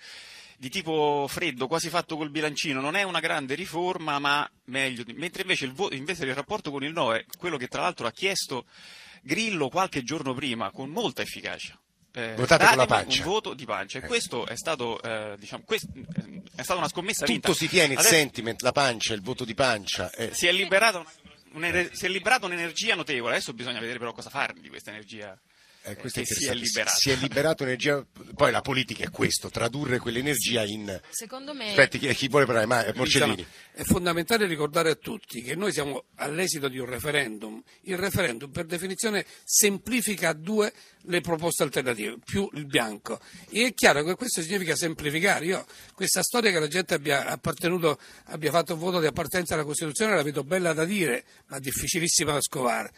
di 0.56 0.70
tipo 0.70 1.26
freddo, 1.28 1.66
quasi 1.66 1.88
fatto 1.88 2.16
col 2.16 2.30
bilancino, 2.30 2.80
non 2.80 2.94
è 2.94 3.02
una 3.02 3.20
grande 3.20 3.56
riforma 3.56 4.20
ma 4.20 4.48
meglio, 4.66 5.02
mentre 5.16 5.42
invece 5.42 5.64
il, 5.64 5.72
vo- 5.72 5.92
invece 5.92 6.24
il 6.24 6.34
rapporto 6.34 6.70
con 6.70 6.84
il 6.84 6.92
no 6.92 7.12
è 7.12 7.26
quello 7.36 7.56
che 7.56 7.66
tra 7.66 7.82
l'altro 7.82 8.06
ha 8.06 8.12
chiesto 8.12 8.64
Grillo 9.22 9.68
qualche 9.68 10.02
giorno 10.02 10.34
prima 10.34 10.70
con 10.70 10.90
molta 10.90 11.22
efficacia. 11.22 11.78
Eh, 12.14 12.34
Votate 12.34 12.66
con 12.66 12.76
la 12.76 12.86
pancia. 12.86 13.22
Un 13.24 13.28
voto 13.30 13.54
di 13.54 13.64
pancia. 13.64 13.98
E 14.00 14.04
Eh. 14.04 14.06
questo 14.06 14.46
è 14.46 14.56
stato, 14.56 15.00
eh, 15.02 15.34
diciamo, 15.38 15.62
quest- 15.64 15.88
eh, 15.96 16.42
è 16.54 16.62
stata 16.62 16.78
una 16.78 16.88
scommessa 16.88 17.24
vinta. 17.24 17.48
Tutto 17.48 17.58
si 17.58 17.68
tiene, 17.68 17.94
il 17.94 17.98
Adesso 18.00 18.14
sentiment, 18.14 18.60
la 18.62 18.72
pancia, 18.72 19.14
il 19.14 19.22
voto 19.22 19.44
di 19.46 19.54
pancia. 19.54 20.10
eh. 20.10 20.34
si 20.34 20.46
è 20.46 20.52
liberata 20.52 20.98
una- 21.54 21.88
si 21.92 22.04
è 22.04 22.08
liberata 22.08 22.44
un'energia 22.46 22.94
notevole. 22.94 23.34
Adesso 23.36 23.54
bisogna 23.54 23.80
vedere 23.80 23.98
però 23.98 24.12
cosa 24.12 24.28
fare 24.28 24.52
di 24.60 24.68
questa 24.68 24.90
energia. 24.90 25.38
Eh, 25.84 25.96
è 25.96 25.96
che 25.96 26.24
si 26.24 26.46
è 26.46 26.54
liberata. 26.54 26.90
Si 26.94 27.10
è 27.10 27.16
liberato 27.16 27.64
energia, 27.64 28.04
poi 28.34 28.52
la 28.52 28.60
politica 28.60 29.02
è 29.02 29.10
questo, 29.10 29.50
tradurre 29.50 29.98
quell'energia 29.98 30.62
in... 30.64 31.00
Secondo 31.10 31.54
me 31.54 31.70
Aspetti, 31.70 31.98
chi, 31.98 32.14
chi 32.14 32.28
vuole 32.28 32.46
parlare? 32.46 32.66
Ma, 32.66 32.84
eh, 32.84 32.92
Morcellini. 32.94 33.34
Diciamo, 33.34 33.54
è 33.72 33.82
fondamentale 33.82 34.46
ricordare 34.46 34.90
a 34.90 34.94
tutti 34.94 35.42
che 35.42 35.56
noi 35.56 35.72
siamo 35.72 36.04
all'esito 36.16 36.68
di 36.68 36.78
un 36.78 36.86
referendum. 36.86 37.60
Il 37.82 37.96
referendum 37.96 38.50
per 38.52 38.66
definizione 38.66 39.26
semplifica 39.42 40.28
a 40.28 40.34
due 40.34 40.72
le 41.06 41.20
proposte 41.20 41.64
alternative, 41.64 42.18
più 42.24 42.48
il 42.52 42.66
bianco. 42.66 43.18
E 43.50 43.66
è 43.66 43.74
chiaro 43.74 44.04
che 44.04 44.14
questo 44.14 44.40
significa 44.40 44.76
semplificare. 44.76 45.46
Io 45.46 45.66
questa 45.94 46.22
storia 46.22 46.52
che 46.52 46.60
la 46.60 46.68
gente 46.68 46.94
abbia 46.94 47.26
appartenuto, 47.26 47.98
abbia 48.26 48.52
fatto 48.52 48.74
un 48.74 48.78
voto 48.78 49.00
di 49.00 49.06
appartenenza 49.06 49.54
alla 49.54 49.64
Costituzione 49.64 50.14
la 50.14 50.22
vedo 50.22 50.44
bella 50.44 50.72
da 50.72 50.84
dire, 50.84 51.24
ma 51.46 51.58
difficilissima 51.58 52.34
da 52.34 52.40
scovare. 52.40 52.92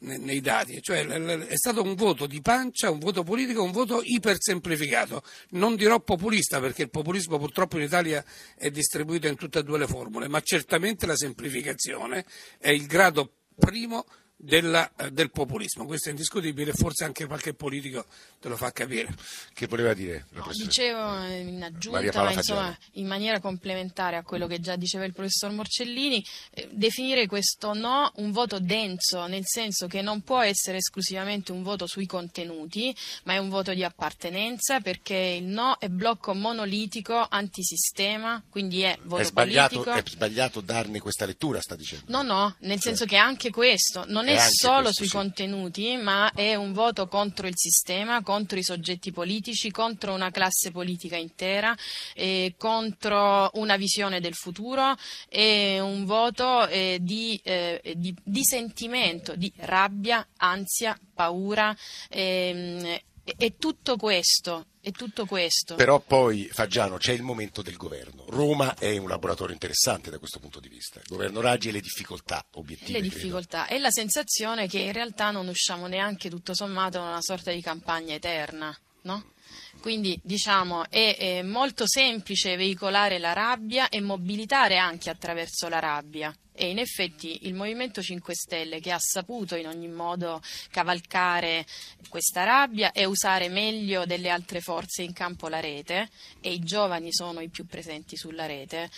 Ne- 0.00 0.18
nei 0.18 0.40
dati, 0.40 0.82
cioè 0.82 1.06
è 1.06 1.56
stato 1.56 1.82
un 1.82 1.94
voto 1.94 2.26
di 2.26 2.40
pancia, 2.40 2.90
un 2.90 2.98
voto 2.98 3.22
politico, 3.22 3.62
un 3.62 3.72
voto 3.72 4.00
ipersemplificato. 4.02 5.22
Non 5.50 5.76
dirò 5.76 6.00
populista 6.00 6.60
perché 6.60 6.82
il 6.82 6.90
populismo 6.90 7.38
purtroppo 7.38 7.76
in 7.76 7.84
Italia 7.84 8.24
è 8.56 8.70
distribuito 8.70 9.26
in 9.26 9.36
tutte 9.36 9.60
e 9.60 9.62
due 9.62 9.78
le 9.78 9.86
formule, 9.86 10.28
ma 10.28 10.40
certamente 10.40 11.06
la 11.06 11.16
semplificazione 11.16 12.24
è 12.58 12.70
il 12.70 12.86
grado 12.86 13.32
primo 13.56 14.04
della- 14.36 14.90
eh, 14.96 15.10
del 15.10 15.30
populismo. 15.30 15.86
Questo 15.86 16.08
è 16.08 16.12
indiscutibile, 16.12 16.72
forse 16.72 17.04
anche 17.04 17.26
qualche 17.26 17.54
politico 17.54 18.04
te 18.40 18.48
lo 18.48 18.56
fa 18.56 18.72
capire. 18.72 19.14
Che 19.52 19.66
voleva 19.66 19.94
dire? 19.94 20.26
No, 20.32 20.48
dicevo 20.52 21.22
eh, 21.24 21.38
in 21.40 21.62
aggiunta, 21.62 22.22
ma 22.22 22.32
insomma 22.32 22.78
in 22.92 23.06
maniera 23.06 23.40
complementare 23.40 24.16
a 24.16 24.22
quello 24.22 24.46
che 24.46 24.60
già 24.60 24.76
diceva 24.76 25.04
il 25.04 25.12
professor 25.12 25.50
Morcellini, 25.50 26.24
eh, 26.50 26.68
definire 26.72 27.26
questo 27.26 27.72
no 27.72 28.12
un 28.16 28.32
voto 28.32 28.58
denso, 28.58 29.26
nel 29.26 29.44
senso 29.46 29.86
che 29.86 30.02
non 30.02 30.22
può 30.22 30.40
essere 30.42 30.78
esclusivamente 30.78 31.52
un 31.52 31.62
voto 31.62 31.86
sui 31.86 32.06
contenuti, 32.06 32.94
ma 33.24 33.34
è 33.34 33.38
un 33.38 33.48
voto 33.48 33.72
di 33.72 33.84
appartenenza 33.84 34.80
perché 34.80 35.14
il 35.40 35.44
no 35.44 35.76
è 35.78 35.88
blocco 35.88 36.34
monolitico 36.34 37.26
antisistema, 37.28 38.42
quindi 38.50 38.82
è 38.82 38.98
voto 39.04 39.22
È 39.22 39.24
sbagliato, 39.24 39.80
politico. 39.80 39.96
è 40.06 40.10
sbagliato 40.10 40.60
darne 40.60 41.00
questa 41.00 41.24
lettura, 41.24 41.60
sta 41.60 41.76
dicendo. 41.76 42.04
No, 42.08 42.22
no, 42.22 42.56
nel 42.60 42.80
senso 42.80 43.04
che 43.06 43.16
anche 43.16 43.50
questo 43.50 44.04
non 44.06 44.23
È 44.32 44.36
è 44.36 44.48
solo 44.50 44.82
questo, 44.84 44.92
sui 45.02 45.06
sì. 45.06 45.16
contenuti, 45.16 45.96
ma 45.96 46.32
è 46.32 46.54
un 46.54 46.72
voto 46.72 47.06
contro 47.08 47.46
il 47.46 47.56
sistema, 47.56 48.22
contro 48.22 48.58
i 48.58 48.62
soggetti 48.62 49.12
politici, 49.12 49.70
contro 49.70 50.12
una 50.14 50.30
classe 50.30 50.70
politica 50.70 51.16
intera, 51.16 51.76
eh, 52.14 52.54
contro 52.56 53.50
una 53.54 53.76
visione 53.76 54.20
del 54.20 54.34
futuro, 54.34 54.94
è 55.28 55.78
un 55.80 56.04
voto 56.04 56.66
eh, 56.68 56.98
di, 57.00 57.40
eh, 57.44 57.94
di- 57.96 58.14
di 58.22 58.44
sentimento, 58.44 59.34
di 59.36 59.52
rabbia, 59.56 60.26
ansia, 60.36 60.98
paura. 61.14 61.76
ehm, 62.10 62.98
e- 63.24 63.34
e 63.38 63.56
tutto 63.56 63.96
questo, 63.96 64.66
è 64.80 64.90
tutto 64.92 65.24
questo. 65.26 65.74
Però 65.76 65.98
poi, 66.00 66.48
Faggiano, 66.52 66.98
c'è 66.98 67.12
il 67.12 67.22
momento 67.22 67.62
del 67.62 67.76
governo. 67.76 68.24
Roma 68.28 68.76
è 68.76 68.96
un 68.98 69.08
laboratorio 69.08 69.54
interessante 69.54 70.10
da 70.10 70.18
questo 70.18 70.38
punto 70.38 70.60
di 70.60 70.68
vista. 70.68 71.00
Il 71.00 71.06
governo 71.08 71.40
Raggi 71.40 71.70
e 71.70 71.72
le 71.72 71.80
difficoltà 71.80 72.44
obiettive. 72.52 72.92
le 72.92 72.98
credo. 73.00 73.14
difficoltà 73.14 73.66
e 73.66 73.78
la 73.78 73.90
sensazione 73.90 74.68
che 74.68 74.78
in 74.78 74.92
realtà 74.92 75.30
non 75.30 75.48
usciamo 75.48 75.86
neanche 75.86 76.28
tutto 76.28 76.54
sommato 76.54 76.98
da 76.98 77.04
una 77.04 77.22
sorta 77.22 77.50
di 77.50 77.60
campagna 77.62 78.14
eterna, 78.14 78.76
no? 79.02 79.32
Quindi 79.80 80.18
diciamo 80.22 80.88
è, 80.88 81.16
è 81.18 81.42
molto 81.42 81.84
semplice 81.86 82.56
veicolare 82.56 83.18
la 83.18 83.32
rabbia 83.32 83.88
e 83.88 84.00
mobilitare 84.00 84.76
anche 84.78 85.10
attraverso 85.10 85.68
la 85.68 85.78
rabbia. 85.78 86.34
E 86.56 86.70
in 86.70 86.78
effetti 86.78 87.46
il 87.46 87.54
Movimento 87.54 88.00
5 88.00 88.32
Stelle 88.34 88.78
che 88.78 88.92
ha 88.92 88.98
saputo 89.00 89.56
in 89.56 89.66
ogni 89.66 89.88
modo 89.88 90.40
cavalcare 90.70 91.66
questa 92.08 92.44
rabbia 92.44 92.92
e 92.92 93.04
usare 93.06 93.48
meglio 93.48 94.04
delle 94.04 94.30
altre 94.30 94.60
forze 94.60 95.02
in 95.02 95.12
campo 95.12 95.48
la 95.48 95.58
rete, 95.58 96.08
e 96.40 96.52
i 96.52 96.60
giovani 96.60 97.12
sono 97.12 97.40
i 97.40 97.48
più 97.48 97.66
presenti 97.66 98.16
sulla 98.16 98.46
rete, 98.46 98.88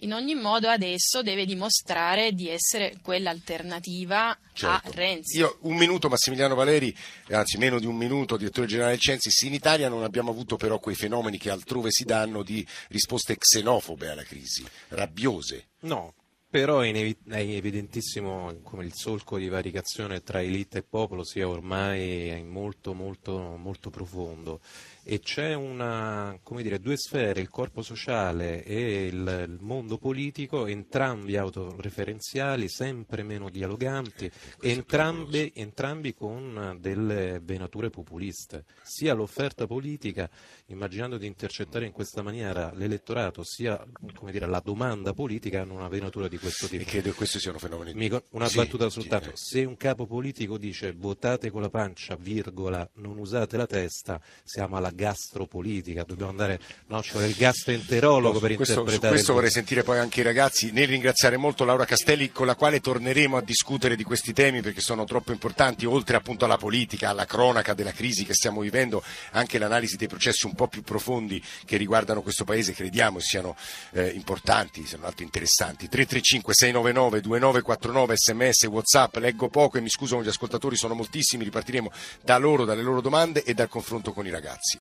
in 0.00 0.12
ogni 0.12 0.34
modo 0.34 0.68
adesso 0.68 1.22
deve 1.22 1.46
dimostrare 1.46 2.32
di 2.32 2.48
essere 2.48 2.98
quell'alternativa 3.02 4.28
a 4.30 4.38
Certo. 4.52 4.90
Renzi. 4.92 5.38
Io 5.38 5.58
un 5.62 5.76
minuto, 5.76 6.08
Massimiliano 6.08 6.54
Valeri, 6.54 6.94
anzi 7.30 7.58
meno 7.58 7.78
di 7.78 7.86
un 7.86 7.96
minuto, 7.96 8.36
direttore 8.36 8.66
generale 8.66 8.92
del 8.92 9.00
Censis. 9.00 9.42
In 9.42 9.54
Italia 9.54 9.88
non 9.88 10.02
abbiamo 10.02 10.30
avuto 10.30 10.56
però 10.56 10.78
quei 10.78 10.94
fenomeni 10.94 11.36
che 11.38 11.50
altrove 11.50 11.90
si 11.90 12.04
danno 12.04 12.42
di 12.42 12.66
risposte 12.88 13.36
xenofobe 13.36 14.08
alla 14.08 14.22
crisi, 14.22 14.64
rabbiose. 14.88 15.68
No, 15.80 16.14
però 16.48 16.80
è, 16.80 16.88
inevi- 16.88 17.18
è 17.28 17.38
evidentissimo 17.38 18.60
come 18.62 18.84
il 18.84 18.92
solco 18.94 19.38
di 19.38 19.48
varicazione 19.48 20.22
tra 20.22 20.40
elite 20.40 20.78
e 20.78 20.82
popolo 20.82 21.24
sia 21.24 21.48
ormai 21.48 22.42
molto, 22.44 22.94
molto, 22.94 23.56
molto 23.56 23.90
profondo 23.90 24.60
e 25.08 25.20
c'è 25.20 25.54
una, 25.54 26.36
come 26.42 26.64
dire, 26.64 26.80
due 26.80 26.96
sfere, 26.96 27.40
il 27.40 27.48
corpo 27.48 27.80
sociale 27.80 28.64
e 28.64 29.06
il, 29.06 29.46
il 29.48 29.58
mondo 29.60 29.98
politico, 29.98 30.66
entrambi 30.66 31.36
autoreferenziali, 31.36 32.68
sempre 32.68 33.22
meno 33.22 33.48
dialoganti, 33.48 34.28
entrambi, 34.60 35.52
entrambi 35.54 36.12
con 36.12 36.76
delle 36.80 37.38
venature 37.40 37.88
populiste. 37.88 38.64
Sia 38.82 39.14
l'offerta 39.14 39.68
politica, 39.68 40.28
immaginando 40.66 41.18
di 41.18 41.28
intercettare 41.28 41.86
in 41.86 41.92
questa 41.92 42.22
maniera 42.22 42.72
l'elettorato, 42.74 43.44
sia 43.44 43.80
come 44.12 44.32
dire, 44.32 44.46
la 44.46 44.60
domanda 44.60 45.12
politica 45.12 45.60
hanno 45.60 45.74
una 45.74 45.88
venatura 45.88 46.26
di 46.26 46.38
questo 46.38 46.66
tipo. 46.66 46.82
E 46.82 46.84
credo 46.84 47.10
che 47.10 47.14
questi 47.14 47.38
siano 47.38 47.58
fenomeni. 47.58 47.94
Mi 47.94 48.10
Una 48.30 48.48
Sì, 48.48 48.56
battuta 48.56 48.88
soltanto, 48.88 49.28
eh. 49.28 49.36
se 49.36 49.62
un 49.62 49.76
capo 49.76 50.06
politico 50.06 50.58
dice 50.58 50.90
votate 50.90 51.50
con 51.52 51.60
la 51.62 51.70
pancia, 51.70 52.16
virgola, 52.16 52.88
non 52.94 53.18
usate 53.18 53.56
la 53.56 53.66
testa, 53.66 54.20
siamo 54.42 54.76
alla 54.76 54.94
gastropolitica, 54.96 56.02
dobbiamo 56.02 56.30
andare, 56.30 56.58
no, 56.88 57.00
vuole 57.12 57.28
il 57.28 57.36
gastroenterologo 57.36 58.40
per 58.40 58.56
questo, 58.56 58.72
su 58.72 58.78
interpretare. 58.80 59.12
questo 59.14 59.32
vorrei 59.32 59.50
sentire 59.50 59.84
poi 59.84 59.98
anche 59.98 60.20
i 60.20 60.24
ragazzi, 60.24 60.72
nel 60.72 60.88
ringraziare 60.88 61.36
molto 61.36 61.64
Laura 61.64 61.84
Castelli 61.84 62.32
con 62.32 62.46
la 62.46 62.56
quale 62.56 62.80
torneremo 62.80 63.36
a 63.36 63.42
discutere 63.42 63.94
di 63.94 64.02
questi 64.02 64.32
temi 64.32 64.62
perché 64.62 64.80
sono 64.80 65.04
troppo 65.04 65.30
importanti, 65.30 65.86
oltre 65.86 66.16
appunto 66.16 66.44
alla 66.44 66.56
politica, 66.56 67.10
alla 67.10 67.26
cronaca 67.26 67.74
della 67.74 67.92
crisi 67.92 68.24
che 68.24 68.34
stiamo 68.34 68.62
vivendo, 68.62 69.04
anche 69.32 69.58
l'analisi 69.58 69.96
dei 69.96 70.08
processi 70.08 70.46
un 70.46 70.54
po' 70.54 70.66
più 70.66 70.82
profondi 70.82 71.40
che 71.64 71.76
riguardano 71.76 72.22
questo 72.22 72.44
paese, 72.44 72.72
crediamo 72.72 73.20
siano 73.20 73.56
eh, 73.92 74.08
importanti, 74.08 74.84
siano 74.86 75.06
altri 75.06 75.24
interessanti. 75.24 75.88
335 75.88 76.54
699 76.54 77.20
2949 77.20 78.16
sms, 78.16 78.64
whatsapp, 78.64 79.16
leggo 79.16 79.48
poco 79.48 79.78
e 79.78 79.80
mi 79.80 79.90
scuso 79.90 80.16
con 80.16 80.24
gli 80.24 80.28
ascoltatori, 80.28 80.76
sono 80.76 80.94
moltissimi, 80.94 81.44
ripartiremo 81.44 81.92
da 82.22 82.38
loro, 82.38 82.64
dalle 82.64 82.82
loro 82.82 83.00
domande 83.00 83.42
e 83.42 83.54
dal 83.54 83.68
confronto 83.68 84.12
con 84.12 84.26
i 84.26 84.30
ragazzi. 84.30 84.74